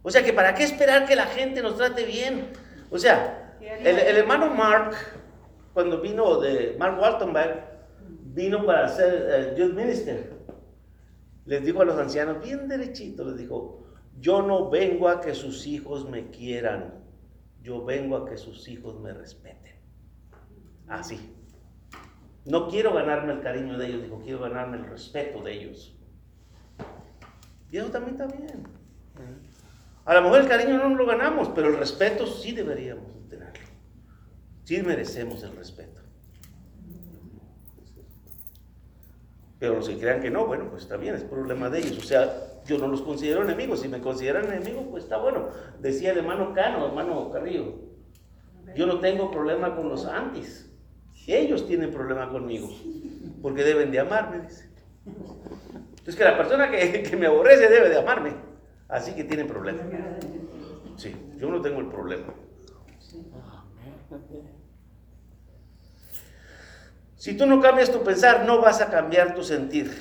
O 0.08 0.10
sea 0.10 0.24
que 0.24 0.32
para 0.32 0.56
qué 0.56 0.64
esperar 0.64 1.06
que 1.06 1.18
la 1.18 1.26
gente 1.26 1.62
nos 1.62 1.76
trate 1.76 2.06
bien. 2.06 2.54
O 2.90 2.98
sea, 2.98 3.58
el, 3.60 4.00
el 4.00 4.16
hermano 4.16 4.54
Mark, 4.54 4.96
cuando 5.74 6.00
vino 6.00 6.40
de 6.40 6.78
Mark 6.80 6.98
Waltonberg, 6.98 7.62
vino 8.34 8.66
para 8.66 8.88
ser 8.88 9.28
eh, 9.30 9.56
youth 9.58 9.74
minister. 9.74 10.32
Les 11.44 11.62
dijo 11.62 11.82
a 11.82 11.86
los 11.86 12.00
ancianos, 12.00 12.42
bien 12.42 12.70
derechito, 12.70 13.26
les 13.26 13.38
dijo, 13.38 13.86
yo 14.18 14.42
no 14.42 14.70
vengo 14.70 15.10
a 15.10 15.20
que 15.20 15.36
sus 15.36 15.68
hijos 15.68 16.10
me 16.10 16.30
quieran, 16.30 17.04
yo 17.62 17.84
vengo 17.84 18.16
a 18.16 18.30
que 18.30 18.38
sus 18.38 18.66
hijos 18.70 18.98
me 19.02 19.12
respeten. 19.12 19.76
Así. 20.88 21.20
No 22.46 22.70
quiero 22.70 22.94
ganarme 22.94 23.34
el 23.34 23.42
cariño 23.42 23.78
de 23.78 23.88
ellos, 23.88 24.04
dijo, 24.04 24.22
quiero 24.24 24.40
ganarme 24.40 24.78
el 24.78 24.86
respeto 24.86 25.44
de 25.44 25.52
ellos. 25.52 26.00
Y 27.70 27.78
eso 27.78 27.90
también 27.90 28.14
está 28.14 28.38
bien. 28.38 28.64
A 30.08 30.14
lo 30.14 30.22
mejor 30.22 30.40
el 30.40 30.48
cariño 30.48 30.78
no 30.78 30.96
lo 30.96 31.06
ganamos, 31.06 31.50
pero 31.50 31.68
el 31.68 31.78
respeto 31.78 32.26
sí 32.26 32.54
deberíamos 32.54 33.28
tenerlo. 33.28 33.68
Sí 34.64 34.82
merecemos 34.82 35.44
el 35.44 35.54
respeto. 35.54 36.00
Pero 39.60 39.76
los 39.76 39.90
que 39.90 39.98
crean 39.98 40.22
que 40.22 40.30
no, 40.30 40.48
bueno, 40.48 40.70
pues 40.70 40.84
está 40.84 40.96
bien, 40.96 41.14
es 41.14 41.24
problema 41.24 41.70
de 41.70 41.80
ellos. 41.80 41.98
O 41.98 42.08
sea, 42.08 42.64
yo 42.66 42.78
no 42.78 42.88
los 42.88 43.02
considero 43.02 43.44
enemigos. 43.44 43.82
Si 43.82 43.90
me 43.90 44.00
consideran 44.00 44.46
enemigos, 44.46 44.86
pues 44.90 45.04
está 45.04 45.18
bueno. 45.18 45.50
Decía 45.82 46.14
el 46.14 46.20
hermano 46.20 46.54
Cano, 46.54 46.88
hermano 46.88 47.30
Carrillo, 47.30 47.76
yo 48.78 48.86
no 48.86 49.02
tengo 49.02 49.30
problema 49.30 49.76
con 49.76 49.90
los 49.90 50.06
antis. 50.06 50.72
Ellos 51.28 51.68
tienen 51.68 51.92
problema 51.92 52.30
conmigo, 52.30 52.70
porque 53.42 53.66
deben 53.66 53.92
de 53.92 54.00
amarme, 54.00 54.40
dice. 54.40 54.70
Entonces 55.06 56.16
que 56.16 56.24
la 56.24 56.38
persona 56.38 56.72
que, 56.72 57.04
que 57.04 57.18
me 57.18 57.26
aborrece 57.26 57.68
debe 57.68 57.90
de 57.90 57.98
amarme. 57.98 58.47
Así 58.90 59.14
que 59.14 59.24
tiene 59.24 59.46
problema. 59.46 59.82
Sí, 60.96 61.16
yo 61.38 61.50
no 61.50 61.62
tengo 61.62 61.80
el 61.80 61.88
problema. 61.88 62.34
Si 67.16 67.36
tú 67.36 67.46
no 67.46 67.60
cambias 67.60 67.92
tu 67.92 68.04
pensar, 68.04 68.46
no 68.46 68.62
vas 68.62 68.80
a 68.82 68.90
cambiar 68.90 69.36
tu 69.36 69.44
sentir. 69.44 69.92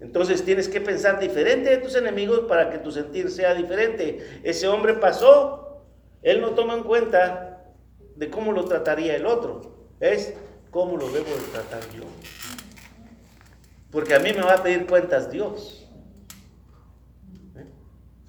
Entonces 0.00 0.44
tienes 0.44 0.68
que 0.68 0.80
pensar 0.80 1.18
diferente 1.18 1.70
de 1.70 1.78
tus 1.78 1.96
enemigos 1.96 2.40
para 2.40 2.70
que 2.70 2.78
tu 2.78 2.92
sentir 2.92 3.30
sea 3.30 3.54
diferente. 3.54 4.40
Ese 4.44 4.68
hombre 4.68 4.94
pasó, 4.94 5.82
él 6.22 6.40
no 6.40 6.50
toma 6.50 6.74
en 6.74 6.82
cuenta 6.82 7.72
de 8.14 8.30
cómo 8.30 8.52
lo 8.52 8.66
trataría 8.66 9.16
el 9.16 9.26
otro. 9.26 9.74
Es 10.00 10.34
cómo 10.70 10.96
lo 10.96 11.10
debo 11.10 11.30
de 11.30 11.42
tratar 11.52 11.80
yo. 11.92 12.04
Porque 13.90 14.14
a 14.14 14.18
mí 14.18 14.32
me 14.32 14.42
va 14.42 14.54
a 14.54 14.62
pedir 14.62 14.86
cuentas 14.86 15.30
Dios. 15.30 15.83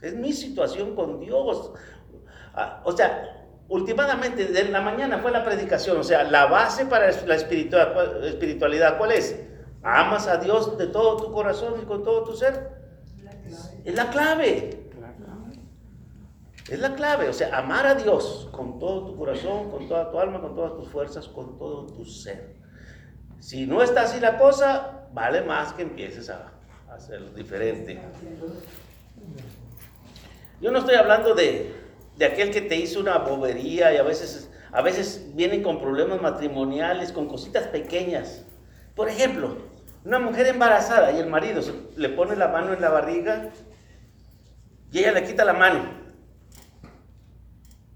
Es 0.02 0.14
mi 0.16 0.34
situación 0.34 0.96
con 0.96 1.20
Dios. 1.20 1.72
Ah, 2.54 2.82
O 2.86 2.92
sea, 2.96 3.48
últimamente, 3.68 4.60
en 4.60 4.72
la 4.72 4.82
mañana 4.82 5.20
fue 5.20 5.32
la 5.32 5.44
predicación. 5.44 5.98
O 5.98 6.04
sea, 6.04 6.24
la 6.24 6.46
base 6.46 6.86
para 6.86 7.12
la 7.12 7.36
espiritual- 7.36 8.24
espiritualidad, 8.24 8.98
¿cuál 8.98 9.12
es? 9.14 9.40
Amas 9.84 10.28
a 10.28 10.38
Dios 10.38 10.78
de 10.78 10.88
todo 10.88 11.18
tu 11.18 11.32
corazón 11.32 11.76
y 11.82 11.86
con 11.86 12.04
todo 12.04 12.24
tu 12.24 12.34
ser. 12.36 12.72
Es 13.84 13.96
la 13.96 14.10
clave. 14.10 14.88
Es 16.70 16.80
la 16.80 16.96
clave. 16.96 17.30
O 17.30 17.34
sea, 17.34 17.56
amar 17.58 17.86
a 17.86 17.94
Dios 17.96 18.50
con 18.52 18.80
todo 18.80 19.06
tu 19.06 19.16
corazón, 19.16 19.70
con 19.70 19.88
toda 19.88 20.10
tu 20.12 20.20
alma, 20.20 20.42
con 20.42 20.56
todas 20.56 20.74
tus 20.76 20.90
fuerzas, 20.90 21.28
con 21.28 21.58
todo 21.60 21.86
tu 21.88 22.04
ser. 22.06 22.56
Si 23.40 23.68
no 23.68 23.84
está 23.84 24.02
así 24.04 24.20
la 24.20 24.38
cosa, 24.40 25.08
vale 25.14 25.42
más 25.44 25.74
que 25.74 25.84
empieces 25.84 26.30
a 26.32 26.52
hacerlo 26.90 27.30
diferente. 27.32 28.02
Yo 30.62 30.72
no 30.72 30.80
estoy 30.80 30.96
hablando 30.96 31.36
de, 31.36 31.74
de 32.18 32.26
aquel 32.26 32.52
que 32.52 32.62
te 32.62 32.76
hizo 32.78 33.00
una 33.00 33.18
bobería 33.20 33.94
y 33.94 33.98
a 33.98 34.04
veces, 34.04 34.50
a 34.72 34.82
veces 34.82 35.32
vienen 35.36 35.64
con 35.64 35.80
problemas 35.82 36.22
matrimoniales, 36.22 37.12
con 37.12 37.28
cositas 37.28 37.68
pequeñas. 37.68 38.46
Por 38.96 39.10
ejemplo, 39.10 39.58
una 40.06 40.20
mujer 40.20 40.48
embarazada 40.48 41.12
y 41.12 41.18
el 41.20 41.28
marido 41.28 41.62
se- 41.62 41.74
le 41.98 42.10
pone 42.10 42.36
la 42.36 42.48
mano 42.48 42.74
en 42.74 42.82
la 42.82 42.90
barriga 42.90 43.50
y 44.92 45.00
ella 45.00 45.12
le 45.12 45.24
quita 45.26 45.44
la 45.46 45.54
mano. 45.54 45.84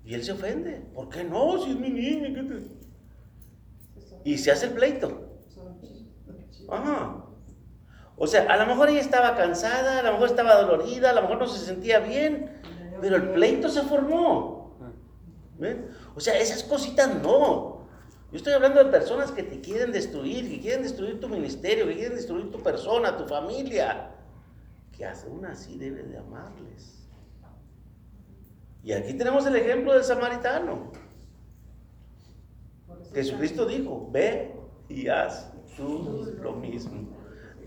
Y 0.03 0.13
él 0.15 0.23
se 0.23 0.31
ofende. 0.31 0.81
¿Por 0.93 1.09
qué 1.09 1.23
no? 1.23 1.63
Si 1.63 1.69
es 1.71 1.77
mi 1.79 1.89
niña. 1.89 2.33
¿qué 2.33 2.43
te-?" 2.43 2.79
Y 4.25 4.37
se 4.37 4.51
hace 4.51 4.65
el 4.67 4.73
pleito. 4.73 5.37
Ajá. 6.69 7.25
O 8.21 8.27
sea, 8.27 8.43
a 8.51 8.57
lo 8.57 8.65
mejor 8.65 8.89
ella 8.89 8.99
estaba 8.99 9.35
cansada, 9.37 9.99
a 9.99 10.03
lo 10.03 10.11
mejor 10.11 10.27
estaba 10.27 10.61
dolorida, 10.61 11.11
a 11.11 11.13
lo 11.13 11.21
mejor 11.21 11.39
no 11.39 11.47
se 11.47 11.65
sentía 11.65 11.99
bien, 11.99 12.51
pero 12.99 13.15
el 13.15 13.29
pleito 13.29 13.69
se 13.69 13.81
formó. 13.83 14.75
O 16.15 16.19
sea, 16.19 16.37
esas 16.37 16.63
cositas 16.63 17.15
no. 17.23 17.87
Yo 18.31 18.37
estoy 18.37 18.51
hablando 18.51 18.83
de 18.83 18.91
personas 18.91 19.31
que 19.31 19.41
te 19.41 19.61
quieren 19.61 19.93
destruir, 19.93 20.49
que 20.49 20.59
quieren 20.59 20.83
destruir 20.83 21.21
tu 21.21 21.29
ministerio, 21.29 21.87
que 21.87 21.95
quieren 21.95 22.15
destruir 22.15 22.51
tu 22.51 22.61
persona, 22.61 23.15
tu 23.15 23.25
familia. 23.25 24.11
Que 24.95 25.05
aún 25.05 25.45
así 25.45 25.77
debes 25.77 26.09
de 26.09 26.17
amarles. 26.17 27.07
Y 28.83 28.91
aquí 28.91 29.13
tenemos 29.13 29.45
el 29.45 29.55
ejemplo 29.55 29.93
del 29.93 30.03
samaritano. 30.03 30.91
Jesucristo 33.13 33.65
dijo, 33.65 34.09
ve 34.11 34.53
y 34.89 35.07
haz 35.07 35.51
tú 35.77 36.35
lo 36.41 36.51
mismo. 36.51 37.18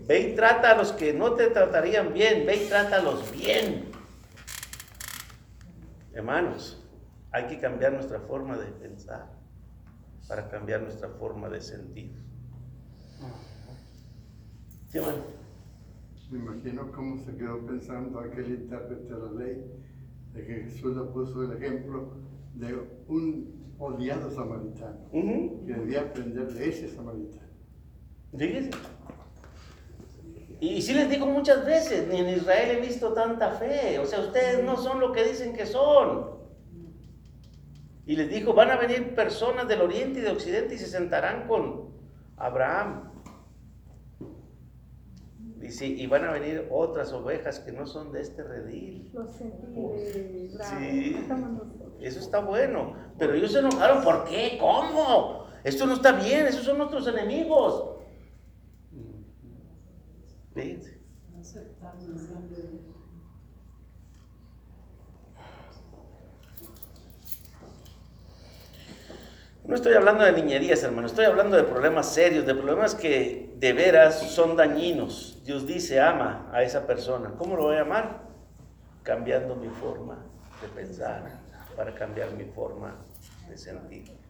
Ve 0.07 0.31
y 0.31 0.35
trata 0.35 0.71
a 0.71 0.77
los 0.77 0.91
que 0.91 1.13
no 1.13 1.33
te 1.33 1.47
tratarían 1.47 2.13
bien, 2.13 2.45
ve 2.45 2.65
y 2.65 2.67
trátalos 2.67 3.31
bien. 3.31 3.85
Hermanos, 6.11 6.85
hay 7.31 7.47
que 7.47 7.59
cambiar 7.59 7.93
nuestra 7.93 8.19
forma 8.19 8.57
de 8.57 8.67
pensar 8.73 9.31
para 10.27 10.49
cambiar 10.49 10.81
nuestra 10.81 11.09
forma 11.09 11.49
de 11.49 11.61
sentir. 11.61 12.21
¿Sí, 14.89 14.97
hermano? 14.97 15.23
Me 16.31 16.39
imagino 16.39 16.91
cómo 16.91 17.17
se 17.23 17.35
quedó 17.35 17.65
pensando 17.65 18.19
aquel 18.19 18.49
intérprete 18.49 19.03
de 19.13 19.19
la 19.19 19.31
ley, 19.31 19.65
de 20.33 20.45
que 20.45 20.53
Jesús 20.63 20.95
le 20.95 21.03
puso 21.03 21.43
el 21.43 21.53
ejemplo 21.63 22.13
de 22.55 22.75
un 23.07 23.73
odiado 23.79 24.29
samaritano, 24.31 24.99
Ujú. 25.11 25.63
que 25.65 25.73
debía 25.73 26.01
aprender 26.01 26.51
de 26.53 26.69
ese 26.69 26.89
samaritano. 26.89 27.47
Fíjense. 28.37 28.71
Y 30.63 30.81
sí 30.81 30.93
les 30.93 31.09
digo 31.09 31.25
muchas 31.25 31.65
veces, 31.65 32.07
ni 32.07 32.19
en 32.19 32.29
Israel 32.29 32.77
he 32.77 32.79
visto 32.79 33.11
tanta 33.11 33.51
fe. 33.51 33.99
O 33.99 34.05
sea, 34.05 34.21
ustedes 34.21 34.63
no 34.63 34.77
son 34.77 35.01
lo 35.01 35.11
que 35.11 35.25
dicen 35.25 35.53
que 35.53 35.65
son. 35.65 36.37
Y 38.05 38.15
les 38.15 38.29
dijo, 38.29 38.53
van 38.53 38.71
a 38.71 38.77
venir 38.77 39.13
personas 39.13 39.67
del 39.67 39.81
oriente 39.81 40.19
y 40.19 40.21
de 40.21 40.31
occidente 40.31 40.75
y 40.75 40.77
se 40.77 40.87
sentarán 40.87 41.49
con 41.49 41.89
Abraham. 42.37 43.11
Dice, 45.57 45.85
y 45.85 46.07
van 46.07 46.23
a 46.23 46.31
venir 46.31 46.65
otras 46.71 47.11
ovejas 47.11 47.59
que 47.59 47.73
no 47.73 47.85
son 47.85 48.13
de 48.13 48.21
este 48.21 48.41
redil. 48.41 49.11
Lo 49.13 49.27
sentí 49.27 49.67
de 49.67 50.49
bravo. 50.53 50.79
Sí. 50.79 51.27
Eso 51.99 52.19
está 52.21 52.39
bueno. 52.39 52.95
Pero 53.17 53.33
ellos 53.33 53.51
se 53.51 53.59
enojaron. 53.59 54.01
¿Por 54.01 54.23
qué? 54.23 54.57
¿Cómo? 54.61 55.45
Esto 55.65 55.85
no 55.85 55.95
está 55.95 56.13
bien. 56.13 56.47
Esos 56.47 56.63
son 56.63 56.77
nuestros 56.77 57.05
enemigos. 57.07 57.97
No 69.65 69.75
estoy 69.75 69.93
hablando 69.93 70.23
de 70.23 70.33
niñerías, 70.33 70.83
hermano. 70.83 71.07
Estoy 71.07 71.25
hablando 71.25 71.55
de 71.55 71.63
problemas 71.63 72.13
serios, 72.13 72.45
de 72.45 72.53
problemas 72.53 72.95
que 72.95 73.55
de 73.57 73.73
veras 73.73 74.31
son 74.31 74.55
dañinos. 74.55 75.41
Dios 75.45 75.65
dice, 75.65 75.99
ama 75.99 76.49
a 76.51 76.63
esa 76.63 76.85
persona. 76.85 77.33
¿Cómo 77.37 77.55
lo 77.55 77.63
voy 77.63 77.77
a 77.77 77.81
amar? 77.81 78.23
Cambiando 79.03 79.55
mi 79.55 79.69
forma 79.69 80.17
de 80.61 80.67
pensar 80.67 81.23
para 81.75 81.95
cambiar 81.95 82.31
mi 82.33 82.45
forma 82.45 82.95
de 83.49 83.57
sentir. 83.57 84.22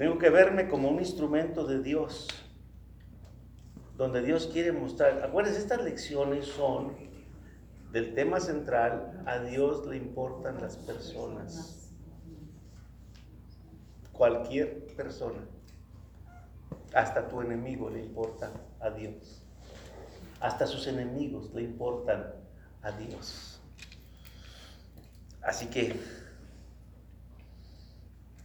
Tengo 0.00 0.16
que 0.16 0.30
verme 0.30 0.66
como 0.66 0.88
un 0.88 0.98
instrumento 0.98 1.66
de 1.66 1.82
Dios, 1.82 2.26
donde 3.98 4.22
Dios 4.22 4.48
quiere 4.50 4.72
mostrar. 4.72 5.22
Acuérdense, 5.22 5.58
estas 5.58 5.82
lecciones 5.82 6.46
son 6.46 6.96
del 7.92 8.14
tema 8.14 8.40
central, 8.40 9.22
a 9.26 9.40
Dios 9.40 9.86
le 9.86 9.98
importan 9.98 10.58
las 10.58 10.78
personas. 10.78 11.92
Cualquier 14.10 14.86
persona, 14.96 15.46
hasta 16.94 17.28
tu 17.28 17.42
enemigo 17.42 17.90
le 17.90 18.00
importa 18.00 18.50
a 18.80 18.88
Dios. 18.88 19.42
Hasta 20.40 20.66
sus 20.66 20.86
enemigos 20.86 21.52
le 21.52 21.60
importan 21.60 22.24
a 22.80 22.90
Dios. 22.92 23.60
Así 25.42 25.66
que, 25.66 25.94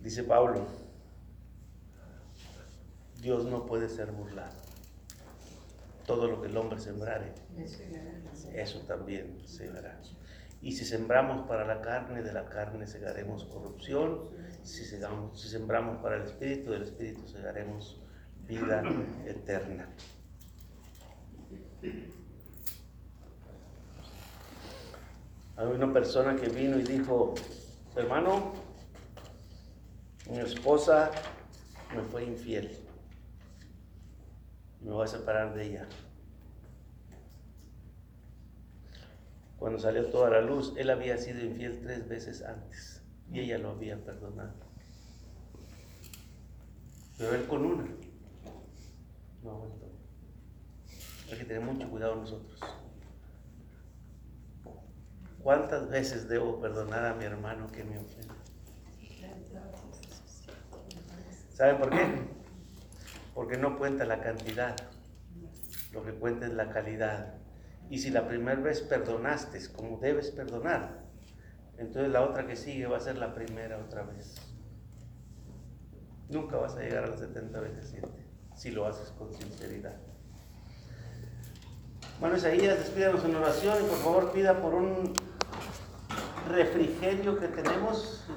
dice 0.02 0.22
Pablo, 0.22 0.85
Dios 3.22 3.46
no 3.46 3.66
puede 3.66 3.90
ser 3.90 4.12
burlado. 4.12 4.54
Todo 6.06 6.28
lo 6.28 6.42
que 6.42 6.48
el 6.50 6.58
hombre 6.58 6.80
sembrare, 6.80 7.34
eso 8.54 8.80
también 8.82 9.40
segará. 9.48 10.00
Y 10.62 10.72
si 10.74 10.86
sembramos 10.86 11.48
para 11.48 11.66
la 11.66 11.82
carne, 11.82 12.22
de 12.24 12.32
la 12.34 12.46
carne 12.46 12.86
segaremos 12.88 13.46
corrupción. 13.46 14.30
Si, 14.64 14.84
segamos- 14.86 15.40
si 15.42 15.50
sembramos 15.50 15.98
para 16.02 16.18
el 16.18 16.24
Espíritu, 16.24 16.72
del 16.72 16.84
Espíritu 16.84 17.28
segaremos 17.28 18.00
vida 18.48 18.84
eterna. 19.26 19.90
Hay 25.58 25.68
una 25.68 25.92
persona 25.94 26.36
que 26.36 26.50
vino 26.50 26.78
y 26.78 26.84
dijo, 26.84 27.34
hermano, 27.96 28.54
mi 30.30 30.40
esposa 30.40 31.12
me 31.96 32.02
fue 32.04 32.26
infiel. 32.26 32.78
Me 34.86 34.92
voy 34.92 35.04
a 35.04 35.08
separar 35.08 35.56
de 35.56 35.66
ella. 35.66 35.88
Cuando 39.58 39.80
salió 39.80 40.06
toda 40.12 40.30
la 40.30 40.42
luz, 40.42 40.74
él 40.78 40.92
había 40.92 41.18
sido 41.18 41.44
infiel 41.44 41.82
tres 41.82 42.08
veces 42.08 42.44
antes 42.44 43.02
y 43.32 43.40
ella 43.40 43.58
lo 43.58 43.72
había 43.72 43.98
perdonado. 43.98 44.54
Pero 47.18 47.34
él 47.34 47.48
con 47.48 47.66
una 47.66 47.88
no 49.42 49.52
aguantó. 49.52 49.88
Hay 51.32 51.38
que 51.40 51.46
tener 51.46 51.64
mucho 51.64 51.90
cuidado 51.90 52.18
nosotros. 52.18 52.60
¿Cuántas 55.42 55.90
veces 55.90 56.30
debo 56.30 56.62
perdonar 56.62 57.06
a 57.06 57.16
mi 57.16 57.26
hermano 57.26 57.72
que 57.72 57.84
me 57.84 57.98
ofende? 57.98 58.36
¿Saben 61.56 61.78
por 61.80 61.90
qué? 61.90 62.35
Porque 63.36 63.58
no 63.58 63.78
cuenta 63.78 64.06
la 64.06 64.22
cantidad, 64.22 64.76
lo 65.92 66.04
que 66.04 66.14
cuenta 66.14 66.48
es 66.48 66.54
la 66.54 66.72
calidad. 66.72 67.36
Y 67.92 68.00
si 68.00 68.10
la 68.10 68.28
primera 68.28 68.60
vez 68.60 68.82
perdonaste 68.82 69.60
como 69.74 70.00
debes 70.00 70.32
perdonar, 70.32 71.04
entonces 71.78 72.12
la 72.12 72.24
otra 72.24 72.48
que 72.48 72.56
sigue 72.56 72.88
va 72.88 72.98
a 72.98 73.02
ser 73.02 73.18
la 73.18 73.36
primera 73.36 73.78
otra 73.78 74.02
vez. 74.02 74.36
Nunca 76.30 76.56
vas 76.56 76.76
a 76.76 76.80
llegar 76.80 77.04
a 77.04 77.08
las 77.08 77.20
70 77.20 77.60
veces 77.60 77.90
7 77.92 78.08
si 78.56 78.72
lo 78.72 78.88
haces 78.88 79.10
con 79.10 79.34
sinceridad. 79.34 79.96
Bueno, 82.20 82.38
Isaías, 82.38 82.80
despídanos 82.80 83.24
en 83.26 83.36
oración 83.36 83.78
y 83.84 83.88
por 83.88 83.98
favor 83.98 84.32
pida 84.32 84.62
por 84.62 84.74
un 84.74 85.14
refrigerio 86.48 87.38
que 87.38 87.50
tenemos 87.50 88.26